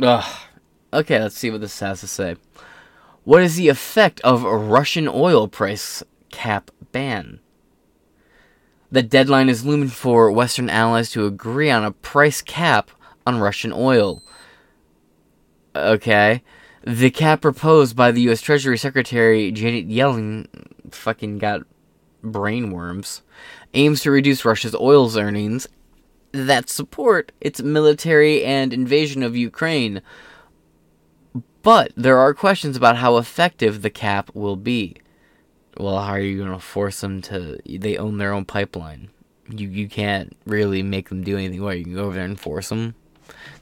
Ugh. 0.00 0.38
Okay, 0.92 1.18
let's 1.18 1.38
see 1.38 1.50
what 1.50 1.60
this 1.60 1.80
has 1.80 2.00
to 2.00 2.06
say. 2.06 2.36
What 3.24 3.42
is 3.42 3.56
the 3.56 3.68
effect 3.68 4.20
of 4.22 4.44
a 4.44 4.56
Russian 4.56 5.08
oil 5.08 5.48
price 5.48 6.02
cap 6.30 6.70
ban? 6.92 7.40
The 8.90 9.02
deadline 9.02 9.48
is 9.48 9.64
looming 9.64 9.88
for 9.88 10.30
Western 10.30 10.68
allies 10.68 11.10
to 11.12 11.24
agree 11.24 11.70
on 11.70 11.84
a 11.84 11.92
price 11.92 12.42
cap 12.42 12.90
on 13.26 13.38
Russian 13.40 13.72
oil. 13.72 14.22
Okay. 15.74 16.42
The 16.84 17.10
cap 17.10 17.42
proposed 17.42 17.94
by 17.94 18.10
the 18.10 18.22
U.S. 18.22 18.40
Treasury 18.40 18.76
Secretary 18.76 19.52
Janet 19.52 19.88
Yellen 19.88 20.48
fucking 20.90 21.38
got 21.38 21.62
brainworms, 22.24 23.22
aims 23.74 24.02
to 24.02 24.10
reduce 24.10 24.44
Russia's 24.44 24.74
oil's 24.74 25.16
earnings 25.16 25.68
that 26.32 26.68
support 26.68 27.30
its 27.40 27.62
military 27.62 28.44
and 28.44 28.72
invasion 28.72 29.22
of 29.22 29.36
Ukraine. 29.36 30.02
But 31.62 31.92
there 31.96 32.18
are 32.18 32.34
questions 32.34 32.76
about 32.76 32.96
how 32.96 33.16
effective 33.16 33.82
the 33.82 33.90
cap 33.90 34.30
will 34.34 34.56
be. 34.56 34.96
Well, 35.78 36.00
how 36.00 36.12
are 36.12 36.20
you 36.20 36.38
going 36.38 36.52
to 36.52 36.58
force 36.58 37.00
them 37.00 37.22
to? 37.22 37.58
They 37.64 37.96
own 37.96 38.18
their 38.18 38.32
own 38.32 38.44
pipeline. 38.44 39.10
You 39.48 39.68
you 39.68 39.88
can't 39.88 40.36
really 40.46 40.82
make 40.82 41.08
them 41.08 41.22
do 41.22 41.36
anything. 41.36 41.62
What 41.62 41.78
you 41.78 41.84
can 41.84 41.94
go 41.94 42.04
over 42.04 42.14
there 42.14 42.24
and 42.24 42.38
force 42.38 42.68
them? 42.68 42.94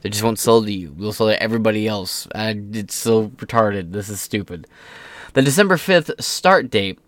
They 0.01 0.09
just 0.09 0.23
won't 0.23 0.39
sell 0.39 0.63
to 0.63 0.71
you. 0.71 0.95
They'll 0.97 1.13
sell 1.13 1.27
to 1.27 1.41
everybody 1.41 1.87
else. 1.87 2.27
it's 2.33 2.95
so 2.95 3.29
retarded. 3.29 3.91
This 3.91 4.09
is 4.09 4.21
stupid. 4.21 4.67
The 5.33 5.41
December 5.41 5.77
5th 5.77 6.21
start 6.21 6.69
date 6.69 6.99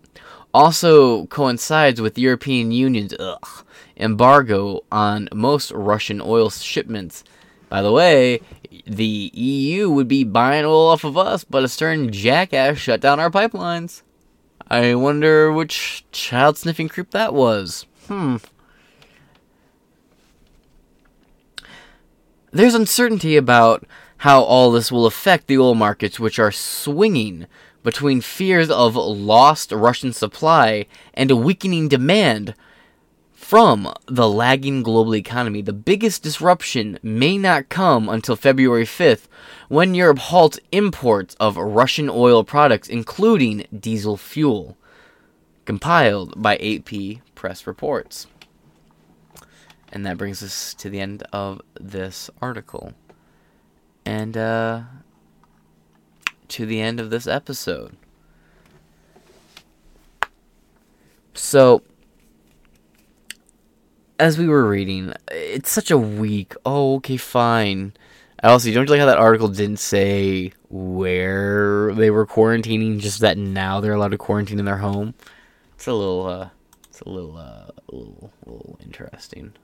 also 0.54 1.26
coincides 1.26 2.00
with 2.00 2.14
the 2.14 2.22
European 2.22 2.70
Union's 2.70 3.12
ugh, 3.18 3.66
embargo 3.96 4.82
on 4.90 5.28
most 5.34 5.72
Russian 5.72 6.22
oil 6.22 6.48
shipments. 6.48 7.24
By 7.68 7.82
the 7.82 7.92
way, 7.92 8.40
the 8.86 9.30
EU 9.34 9.90
would 9.90 10.08
be 10.08 10.24
buying 10.24 10.64
oil 10.64 10.88
off 10.88 11.04
of 11.04 11.18
us, 11.18 11.44
but 11.44 11.64
a 11.64 11.68
certain 11.68 12.12
jackass 12.12 12.78
shut 12.78 13.00
down 13.00 13.18
our 13.18 13.30
pipelines. 13.30 14.02
I 14.68 14.94
wonder 14.94 15.52
which 15.52 16.04
child 16.12 16.56
sniffing 16.56 16.88
creep 16.88 17.10
that 17.10 17.34
was. 17.34 17.86
Hmm. 18.06 18.36
There's 22.54 22.76
uncertainty 22.76 23.36
about 23.36 23.84
how 24.18 24.42
all 24.42 24.70
this 24.70 24.92
will 24.92 25.06
affect 25.06 25.48
the 25.48 25.58
oil 25.58 25.74
markets, 25.74 26.20
which 26.20 26.38
are 26.38 26.52
swinging 26.52 27.48
between 27.82 28.20
fears 28.20 28.70
of 28.70 28.94
lost 28.94 29.72
Russian 29.72 30.12
supply 30.12 30.86
and 31.14 31.32
a 31.32 31.36
weakening 31.36 31.88
demand 31.88 32.54
from 33.32 33.92
the 34.06 34.28
lagging 34.28 34.84
global 34.84 35.16
economy. 35.16 35.62
The 35.62 35.72
biggest 35.72 36.22
disruption 36.22 37.00
may 37.02 37.38
not 37.38 37.70
come 37.70 38.08
until 38.08 38.36
February 38.36 38.84
5th, 38.84 39.26
when 39.68 39.96
Europe 39.96 40.20
halts 40.20 40.60
imports 40.70 41.34
of 41.40 41.56
Russian 41.56 42.08
oil 42.08 42.44
products, 42.44 42.88
including 42.88 43.66
diesel 43.76 44.16
fuel. 44.16 44.76
Compiled 45.64 46.40
by 46.40 46.54
AP 46.58 47.18
Press 47.34 47.66
Reports. 47.66 48.28
And 49.94 50.04
that 50.04 50.18
brings 50.18 50.42
us 50.42 50.74
to 50.74 50.90
the 50.90 51.00
end 51.00 51.22
of 51.32 51.62
this 51.80 52.28
article. 52.42 52.92
And, 54.04 54.36
uh, 54.36 54.82
to 56.48 56.66
the 56.66 56.80
end 56.80 57.00
of 57.00 57.10
this 57.10 57.26
episode. 57.26 57.96
So, 61.32 61.82
as 64.18 64.36
we 64.36 64.46
were 64.46 64.68
reading, 64.68 65.14
it's 65.30 65.70
such 65.70 65.90
a 65.90 65.98
weak. 65.98 66.54
Oh, 66.66 66.96
okay, 66.96 67.16
fine. 67.16 67.92
Also, 68.42 68.70
don't 68.72 68.86
you 68.86 68.90
like 68.90 69.00
how 69.00 69.06
that 69.06 69.18
article 69.18 69.48
didn't 69.48 69.78
say 69.78 70.52
where 70.68 71.94
they 71.94 72.10
were 72.10 72.26
quarantining? 72.26 73.00
Just 73.00 73.20
that 73.20 73.38
now 73.38 73.80
they're 73.80 73.94
allowed 73.94 74.10
to 74.10 74.18
quarantine 74.18 74.58
in 74.58 74.64
their 74.64 74.78
home. 74.78 75.14
It's 75.76 75.86
a 75.86 75.92
little, 75.92 76.26
uh, 76.26 76.48
it's 76.88 77.00
a 77.00 77.08
little, 77.08 77.36
uh, 77.36 77.70
a 77.88 77.94
little, 77.94 78.30
a 78.46 78.50
little 78.50 78.78
interesting. 78.82 79.54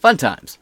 Fun 0.00 0.16
times. 0.16 0.56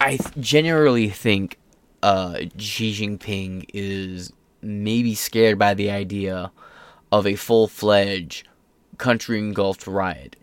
I 0.00 0.18
generally 0.40 1.10
think 1.10 1.58
uh, 2.02 2.38
Xi 2.56 2.92
Jinping 2.94 3.66
is 3.74 4.32
maybe 4.62 5.14
scared 5.14 5.58
by 5.58 5.74
the 5.74 5.90
idea 5.90 6.50
of 7.12 7.26
a 7.26 7.36
full 7.36 7.68
fledged 7.68 8.48
country 8.96 9.38
engulfed 9.38 9.86
riot. 9.86 10.34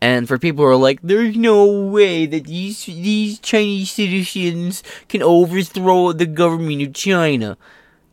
And 0.00 0.26
for 0.26 0.38
people 0.38 0.64
who 0.64 0.70
are 0.72 0.76
like, 0.76 0.98
there's 1.04 1.36
no 1.36 1.64
way 1.64 2.26
that 2.26 2.46
these 2.46 2.84
these 2.84 3.38
Chinese 3.38 3.92
citizens 3.92 4.82
can 5.08 5.22
overthrow 5.22 6.10
the 6.12 6.26
government 6.26 6.82
of 6.82 6.94
China. 6.94 7.56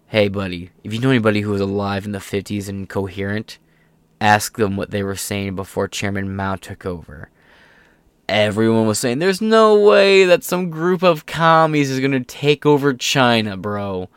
Hey, 0.08 0.28
buddy, 0.28 0.70
if 0.84 0.94
you 0.94 1.00
know 1.00 1.10
anybody 1.10 1.42
who 1.42 1.50
was 1.50 1.62
alive 1.62 2.06
in 2.06 2.12
the 2.12 2.20
50s 2.20 2.70
and 2.70 2.88
coherent, 2.88 3.58
ask 4.22 4.58
them 4.58 4.78
what 4.78 4.92
they 4.92 5.02
were 5.02 5.16
saying 5.16 5.56
before 5.56 5.88
Chairman 5.88 6.36
Mao 6.36 6.56
took 6.56 6.86
over 6.86 7.30
everyone 8.30 8.88
was 8.88 9.00
saying 9.00 9.20
there's 9.20 9.42
no 9.42 9.80
way 9.80 10.24
that 10.26 10.44
some 10.44 10.70
group 10.70 11.04
of 11.04 11.26
commies 11.26 11.90
is 11.90 12.00
going 12.00 12.12
to 12.12 12.22
take 12.22 12.66
over 12.66 12.94
China, 12.94 13.58
bro. 13.58 14.10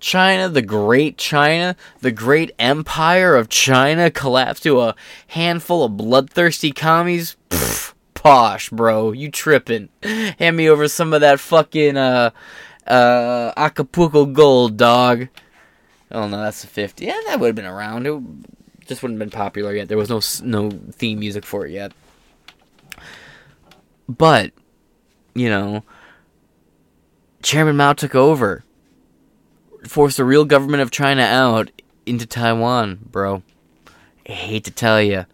China, 0.00 0.48
the 0.48 0.62
great 0.62 1.18
China, 1.18 1.76
the 2.00 2.10
great 2.10 2.52
empire 2.58 3.36
of 3.36 3.48
China 3.48 4.10
collapsed 4.10 4.62
to 4.64 4.80
a 4.80 4.94
handful 5.28 5.84
of 5.84 5.96
bloodthirsty 5.96 6.72
commies? 6.72 7.36
Pfft, 7.50 7.94
posh, 8.14 8.70
bro. 8.70 9.12
You 9.12 9.30
tripping. 9.30 9.90
Hand 10.02 10.56
me 10.56 10.68
over 10.68 10.88
some 10.88 11.12
of 11.12 11.20
that 11.20 11.38
fucking, 11.38 11.96
uh, 11.96 12.30
uh, 12.86 13.52
Acapulco 13.56 14.26
gold, 14.26 14.76
dog. 14.76 15.28
Oh 16.10 16.26
no, 16.26 16.38
that's 16.38 16.62
the 16.62 16.66
50. 16.66 17.04
Yeah, 17.04 17.18
that 17.26 17.38
would 17.38 17.46
have 17.46 17.54
been 17.54 17.64
around. 17.66 18.06
It 18.06 18.86
just 18.86 19.02
wouldn't 19.02 19.20
have 19.20 19.30
been 19.30 19.38
popular 19.38 19.74
yet. 19.74 19.88
There 19.88 19.98
was 19.98 20.10
no 20.10 20.20
no 20.42 20.70
theme 20.92 21.20
music 21.20 21.44
for 21.44 21.66
it 21.66 21.72
yet. 21.72 21.92
But, 24.10 24.52
you 25.34 25.48
know, 25.48 25.84
Chairman 27.44 27.76
Mao 27.76 27.92
took 27.92 28.16
over, 28.16 28.64
forced 29.86 30.16
the 30.16 30.24
real 30.24 30.44
government 30.44 30.82
of 30.82 30.90
China 30.90 31.22
out 31.22 31.70
into 32.06 32.26
Taiwan, 32.26 32.98
bro. 33.08 33.44
I 34.28 34.32
hate 34.32 34.64
to 34.64 34.72
tell 34.72 35.00
you, 35.00 35.26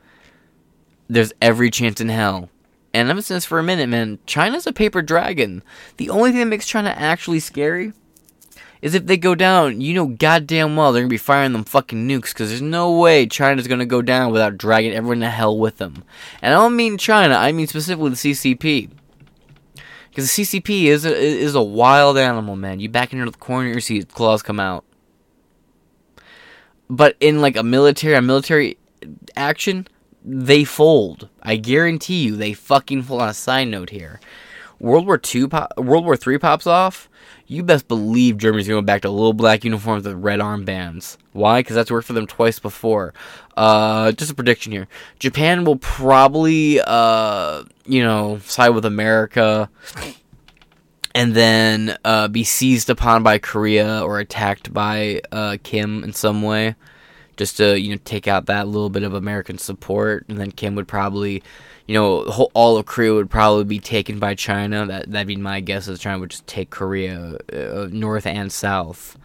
there's 1.09 1.33
every 1.41 1.71
chance 1.71 2.03
in 2.03 2.11
hell. 2.11 2.51
And 2.93 3.09
I've 3.09 3.17
been 3.17 3.23
saying 3.23 3.37
this 3.37 3.47
for 3.47 3.59
a 3.59 3.63
minute, 3.63 3.89
man. 3.89 4.19
China's 4.27 4.67
a 4.67 4.73
paper 4.73 5.01
dragon. 5.01 5.63
The 5.97 6.11
only 6.11 6.31
thing 6.31 6.41
that 6.41 6.47
makes 6.47 6.67
China 6.67 6.91
actually 6.91 7.41
scary 7.41 7.95
is 8.83 8.95
if 8.95 9.07
they 9.07 9.17
go 9.17 9.35
down, 9.35 9.81
you 9.81 9.95
know 9.95 10.07
goddamn 10.07 10.77
well 10.77 10.93
they're 10.93 11.03
gonna 11.03 11.09
be 11.09 11.17
firing 11.17 11.53
them 11.53 11.65
fucking 11.65 12.09
nukes 12.09 12.33
because 12.33 12.51
there's 12.51 12.63
no 12.63 12.93
way 12.99 13.27
China's 13.27 13.69
gonna 13.69 13.87
go 13.87 14.03
down 14.03 14.33
without 14.33 14.59
dragging 14.59 14.93
everyone 14.93 15.21
to 15.21 15.31
hell 15.31 15.57
with 15.59 15.79
them. 15.79 16.05
And 16.43 16.55
I 16.55 16.59
don't 16.59 16.77
mean 16.77 16.99
China, 16.99 17.35
I 17.35 17.53
mean 17.53 17.67
specifically 17.67 18.11
the 18.11 18.17
CCP. 18.17 18.91
Because 20.11 20.35
the 20.35 20.45
CCP 20.45 20.85
is 20.85 21.05
a, 21.05 21.15
is 21.15 21.55
a 21.55 21.63
wild 21.63 22.17
animal, 22.17 22.57
man. 22.57 22.81
You 22.81 22.89
back 22.89 23.13
into 23.13 23.31
the 23.31 23.37
corner, 23.37 23.69
you 23.69 23.81
see 23.81 24.03
claws 24.03 24.43
come 24.43 24.59
out. 24.59 24.87
But 26.89 27.17
in 27.21 27.43
like 27.43 27.57
a 27.57 27.63
military, 27.63 28.15
a 28.15 28.23
military 28.23 28.79
action, 29.37 29.87
they 30.25 30.65
fold. 30.65 31.29
I 31.43 31.57
guarantee 31.57 32.25
you, 32.25 32.37
they 32.37 32.53
fucking 32.53 33.03
fold. 33.03 33.23
On 33.23 33.29
a 33.29 33.35
side 33.35 33.69
note 33.69 33.91
here, 33.91 34.21
World 34.79 35.07
War 35.07 35.19
Two, 35.19 35.49
World 35.77 36.05
War 36.05 36.17
Three 36.17 36.39
pops 36.39 36.67
off. 36.67 37.09
You 37.47 37.63
best 37.63 37.87
believe 37.87 38.39
Germany's 38.39 38.67
going 38.67 38.85
back 38.85 39.03
to 39.03 39.11
little 39.11 39.33
black 39.33 39.65
uniforms 39.65 40.05
with 40.05 40.15
red 40.17 40.41
armbands. 40.41 41.17
Why? 41.33 41.61
Because 41.61 41.77
that's 41.77 41.91
worked 41.91 42.07
for 42.07 42.13
them 42.13 42.27
twice 42.27 42.59
before. 42.59 43.15
Uh, 43.57 44.13
just 44.13 44.33
a 44.33 44.35
prediction 44.35 44.73
here. 44.73 44.89
Japan 45.19 45.65
will 45.65 45.77
probably, 45.77 46.81
uh, 46.81 47.65
you 47.85 48.03
know, 48.03 48.39
side 48.41 48.71
with 48.71 48.85
America 48.85 49.71
and 51.15 51.35
then 51.35 51.97
uh, 52.05 52.29
be 52.29 52.45
seized 52.45 52.91
upon 52.91 53.23
by 53.23 53.39
Korea 53.39 54.03
or 54.05 54.19
attacked 54.19 54.75
by 54.75 55.23
uh, 55.33 55.57
Kim 55.63 56.05
in 56.05 56.13
some 56.13 56.43
way, 56.43 56.75
just 57.37 57.57
to 57.59 57.79
you 57.79 57.91
know 57.91 58.01
take 58.05 58.29
out 58.29 58.47
that 58.47 58.69
little 58.69 58.91
bit 58.91 59.03
of 59.03 59.15
American 59.15 59.59
support, 59.59 60.25
and 60.29 60.39
then 60.39 60.51
Kim 60.53 60.75
would 60.75 60.89
probably, 60.89 61.43
you 61.87 61.95
know, 61.95 62.23
all 62.55 62.77
of 62.77 62.87
Korea 62.87 63.15
would 63.15 63.31
probably 63.31 63.65
be 63.65 63.79
taken 63.79 64.19
by 64.19 64.35
China. 64.35 64.87
That 64.87 65.11
that'd 65.11 65.27
be 65.27 65.37
my 65.37 65.61
guess. 65.61 65.89
Is 65.89 66.01
China 66.01 66.19
would 66.19 66.31
just 66.31 66.47
take 66.47 66.71
Korea, 66.71 67.39
uh, 67.53 67.89
north 67.91 68.27
and 68.27 68.51
south. 68.53 69.19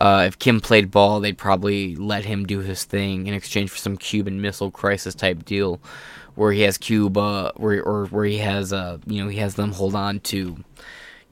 Uh, 0.00 0.24
if 0.26 0.38
Kim 0.38 0.60
played 0.60 0.90
ball, 0.90 1.20
they'd 1.20 1.38
probably 1.38 1.94
let 1.94 2.24
him 2.24 2.44
do 2.44 2.58
his 2.58 2.84
thing 2.84 3.26
in 3.26 3.34
exchange 3.34 3.70
for 3.70 3.78
some 3.78 3.96
Cuban 3.96 4.40
Missile 4.40 4.70
Crisis 4.70 5.14
type 5.14 5.44
deal, 5.44 5.80
where 6.34 6.52
he 6.52 6.62
has 6.62 6.76
Cuba, 6.76 7.52
where 7.56 7.82
or 7.82 8.06
where 8.06 8.24
he 8.24 8.38
has 8.38 8.72
uh, 8.72 8.98
you 9.06 9.22
know, 9.22 9.28
he 9.28 9.38
has 9.38 9.54
them 9.54 9.72
hold 9.72 9.94
on 9.94 10.20
to 10.20 10.64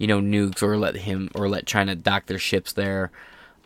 you 0.03 0.09
know, 0.09 0.21
nukes 0.21 0.65
or 0.65 0.77
let 0.77 0.97
him 0.97 1.31
or 1.33 1.49
let 1.49 1.65
China 1.65 1.95
dock 1.95 2.27
their 2.27 2.39
ships 2.39 2.73
there. 2.73 3.13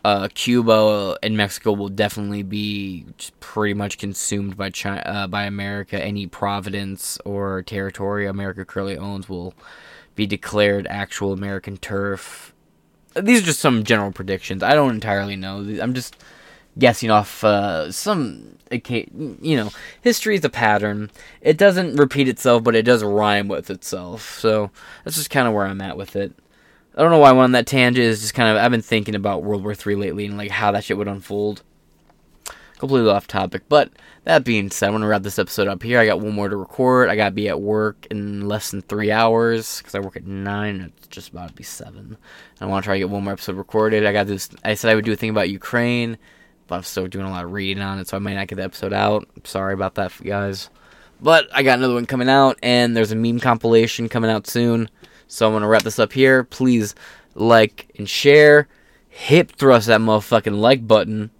Uh, 0.03 0.29
Cuba 0.33 1.17
and 1.21 1.35
Mexico 1.35 1.73
will 1.73 1.89
definitely 1.89 2.43
be 2.43 3.05
pretty 3.39 3.73
much 3.73 3.97
consumed 3.97 4.55
by 4.55 4.69
China, 4.69 5.01
uh, 5.01 5.27
by 5.27 5.43
America. 5.43 6.01
Any 6.01 6.27
providence 6.27 7.17
or 7.25 7.61
territory 7.63 8.25
America 8.25 8.63
currently 8.63 8.97
owns 8.97 9.27
will 9.27 9.53
be 10.15 10.25
declared 10.25 10.87
actual 10.87 11.33
American 11.33 11.77
turf. 11.77 12.53
These 13.15 13.41
are 13.41 13.45
just 13.45 13.59
some 13.59 13.83
general 13.83 14.11
predictions. 14.11 14.63
I 14.63 14.73
don't 14.73 14.93
entirely 14.93 15.35
know. 15.35 15.57
I'm 15.81 15.93
just 15.93 16.15
guessing 16.77 17.09
off 17.09 17.43
uh, 17.43 17.91
some 17.91 18.57
you 18.71 19.55
know 19.55 19.71
history 20.01 20.35
is 20.35 20.43
a 20.43 20.49
pattern 20.49 21.09
it 21.41 21.57
doesn't 21.57 21.95
repeat 21.95 22.27
itself 22.27 22.63
but 22.63 22.75
it 22.75 22.83
does 22.83 23.03
rhyme 23.03 23.47
with 23.47 23.69
itself 23.69 24.37
so 24.39 24.69
that's 25.03 25.15
just 25.15 25.29
kind 25.29 25.47
of 25.47 25.53
where 25.53 25.65
i'm 25.65 25.81
at 25.81 25.97
with 25.97 26.15
it 26.15 26.33
i 26.97 27.01
don't 27.01 27.11
know 27.11 27.19
why 27.19 27.29
i 27.29 27.33
went 27.33 27.45
on 27.45 27.51
that 27.53 27.65
tangent 27.65 28.05
is 28.05 28.21
just 28.21 28.33
kind 28.33 28.49
of 28.49 28.61
i've 28.61 28.71
been 28.71 28.81
thinking 28.81 29.15
about 29.15 29.43
world 29.43 29.63
war 29.63 29.73
three 29.73 29.95
lately 29.95 30.25
and 30.25 30.37
like 30.37 30.51
how 30.51 30.71
that 30.71 30.83
shit 30.83 30.97
would 30.97 31.07
unfold 31.07 31.61
completely 32.77 33.09
off 33.09 33.25
topic 33.25 33.63
but 33.69 33.89
that 34.25 34.43
being 34.43 34.69
said 34.69 34.87
i'm 34.87 34.93
gonna 34.93 35.07
wrap 35.07 35.23
this 35.23 35.39
episode 35.39 35.67
up 35.67 35.81
here 35.81 35.99
i 35.99 36.05
got 36.05 36.19
one 36.19 36.33
more 36.33 36.49
to 36.49 36.57
record 36.57 37.09
i 37.09 37.15
gotta 37.15 37.31
be 37.31 37.47
at 37.47 37.61
work 37.61 38.05
in 38.11 38.47
less 38.47 38.69
than 38.71 38.81
three 38.83 39.11
hours 39.11 39.79
because 39.79 39.95
i 39.95 39.99
work 39.99 40.15
at 40.15 40.25
nine 40.25 40.91
it's 40.97 41.07
just 41.07 41.29
about 41.29 41.47
to 41.47 41.55
be 41.55 41.63
seven 41.63 42.17
i 42.61 42.65
want 42.65 42.83
to 42.83 42.87
try 42.87 42.95
to 42.95 42.99
get 42.99 43.09
one 43.09 43.23
more 43.23 43.33
episode 43.33 43.55
recorded 43.55 44.05
i 44.05 44.11
got 44.11 44.27
this 44.27 44.49
i 44.63 44.73
said 44.75 44.91
i 44.91 44.95
would 44.95 45.05
do 45.05 45.13
a 45.13 45.15
thing 45.15 45.31
about 45.31 45.49
ukraine 45.49 46.17
but 46.67 46.75
I'm 46.75 46.83
still 46.83 47.07
doing 47.07 47.25
a 47.25 47.31
lot 47.31 47.45
of 47.45 47.51
reading 47.51 47.81
on 47.81 47.99
it, 47.99 48.07
so 48.07 48.17
I 48.17 48.19
might 48.19 48.35
not 48.35 48.47
get 48.47 48.55
the 48.55 48.63
episode 48.63 48.93
out. 48.93 49.27
sorry 49.45 49.73
about 49.73 49.95
that, 49.95 50.11
guys. 50.23 50.69
But 51.19 51.47
I 51.51 51.63
got 51.63 51.79
another 51.79 51.95
one 51.95 52.05
coming 52.05 52.29
out, 52.29 52.59
and 52.61 52.95
there's 52.95 53.11
a 53.11 53.15
meme 53.15 53.39
compilation 53.39 54.07
coming 54.07 54.29
out 54.29 54.45
soon. 54.45 54.89
So 55.27 55.47
I'm 55.47 55.53
gonna 55.53 55.67
wrap 55.67 55.83
this 55.83 55.99
up 55.99 56.13
here. 56.13 56.43
Please 56.43 56.95
like 57.35 57.89
and 57.97 58.09
share. 58.09 58.67
Hip 59.09 59.51
thrust 59.51 59.87
that 59.87 60.01
motherfucking 60.01 60.59
like 60.59 60.87
button. 60.87 61.31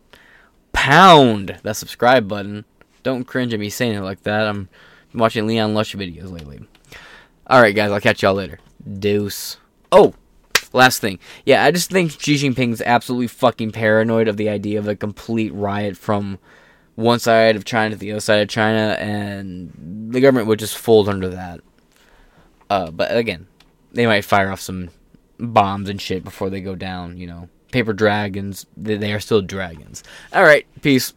Pound 0.73 1.59
that 1.63 1.77
subscribe 1.77 2.27
button. 2.27 2.65
Don't 3.03 3.25
cringe 3.25 3.53
at 3.53 3.59
me 3.59 3.69
saying 3.69 3.95
it 3.95 4.01
like 4.01 4.23
that. 4.23 4.47
I'm 4.47 4.69
watching 5.13 5.47
Leon 5.47 5.73
Lush 5.73 5.95
videos 5.95 6.31
lately. 6.31 6.61
Alright, 7.49 7.75
guys, 7.75 7.91
I'll 7.91 8.01
catch 8.01 8.21
y'all 8.21 8.33
later. 8.33 8.59
Deuce. 8.99 9.57
Oh, 9.91 10.13
Last 10.73 10.99
thing. 10.99 11.19
Yeah, 11.45 11.63
I 11.63 11.71
just 11.71 11.89
think 11.89 12.11
Xi 12.19 12.35
Jinping's 12.35 12.81
absolutely 12.81 13.27
fucking 13.27 13.71
paranoid 13.71 14.27
of 14.27 14.37
the 14.37 14.49
idea 14.49 14.79
of 14.79 14.87
a 14.87 14.95
complete 14.95 15.53
riot 15.53 15.97
from 15.97 16.39
one 16.95 17.19
side 17.19 17.55
of 17.55 17.65
China 17.65 17.91
to 17.91 17.95
the 17.95 18.11
other 18.11 18.19
side 18.19 18.41
of 18.41 18.49
China, 18.49 18.95
and 18.99 20.09
the 20.11 20.19
government 20.19 20.47
would 20.47 20.59
just 20.59 20.77
fold 20.77 21.07
under 21.07 21.29
that. 21.29 21.61
Uh, 22.69 22.91
but 22.91 23.15
again, 23.15 23.47
they 23.97 24.05
might 24.05 24.23
fire 24.23 24.51
off 24.51 24.61
some 24.61 24.89
bombs 25.39 25.89
and 25.89 25.99
shit 25.99 26.23
before 26.23 26.51
they 26.51 26.61
go 26.61 26.75
down, 26.75 27.17
you 27.17 27.25
know. 27.25 27.49
Paper 27.71 27.93
dragons, 27.93 28.65
they, 28.77 28.95
they 28.95 29.11
are 29.11 29.19
still 29.19 29.41
dragons. 29.41 30.03
Alright, 30.33 30.67
peace. 30.81 31.13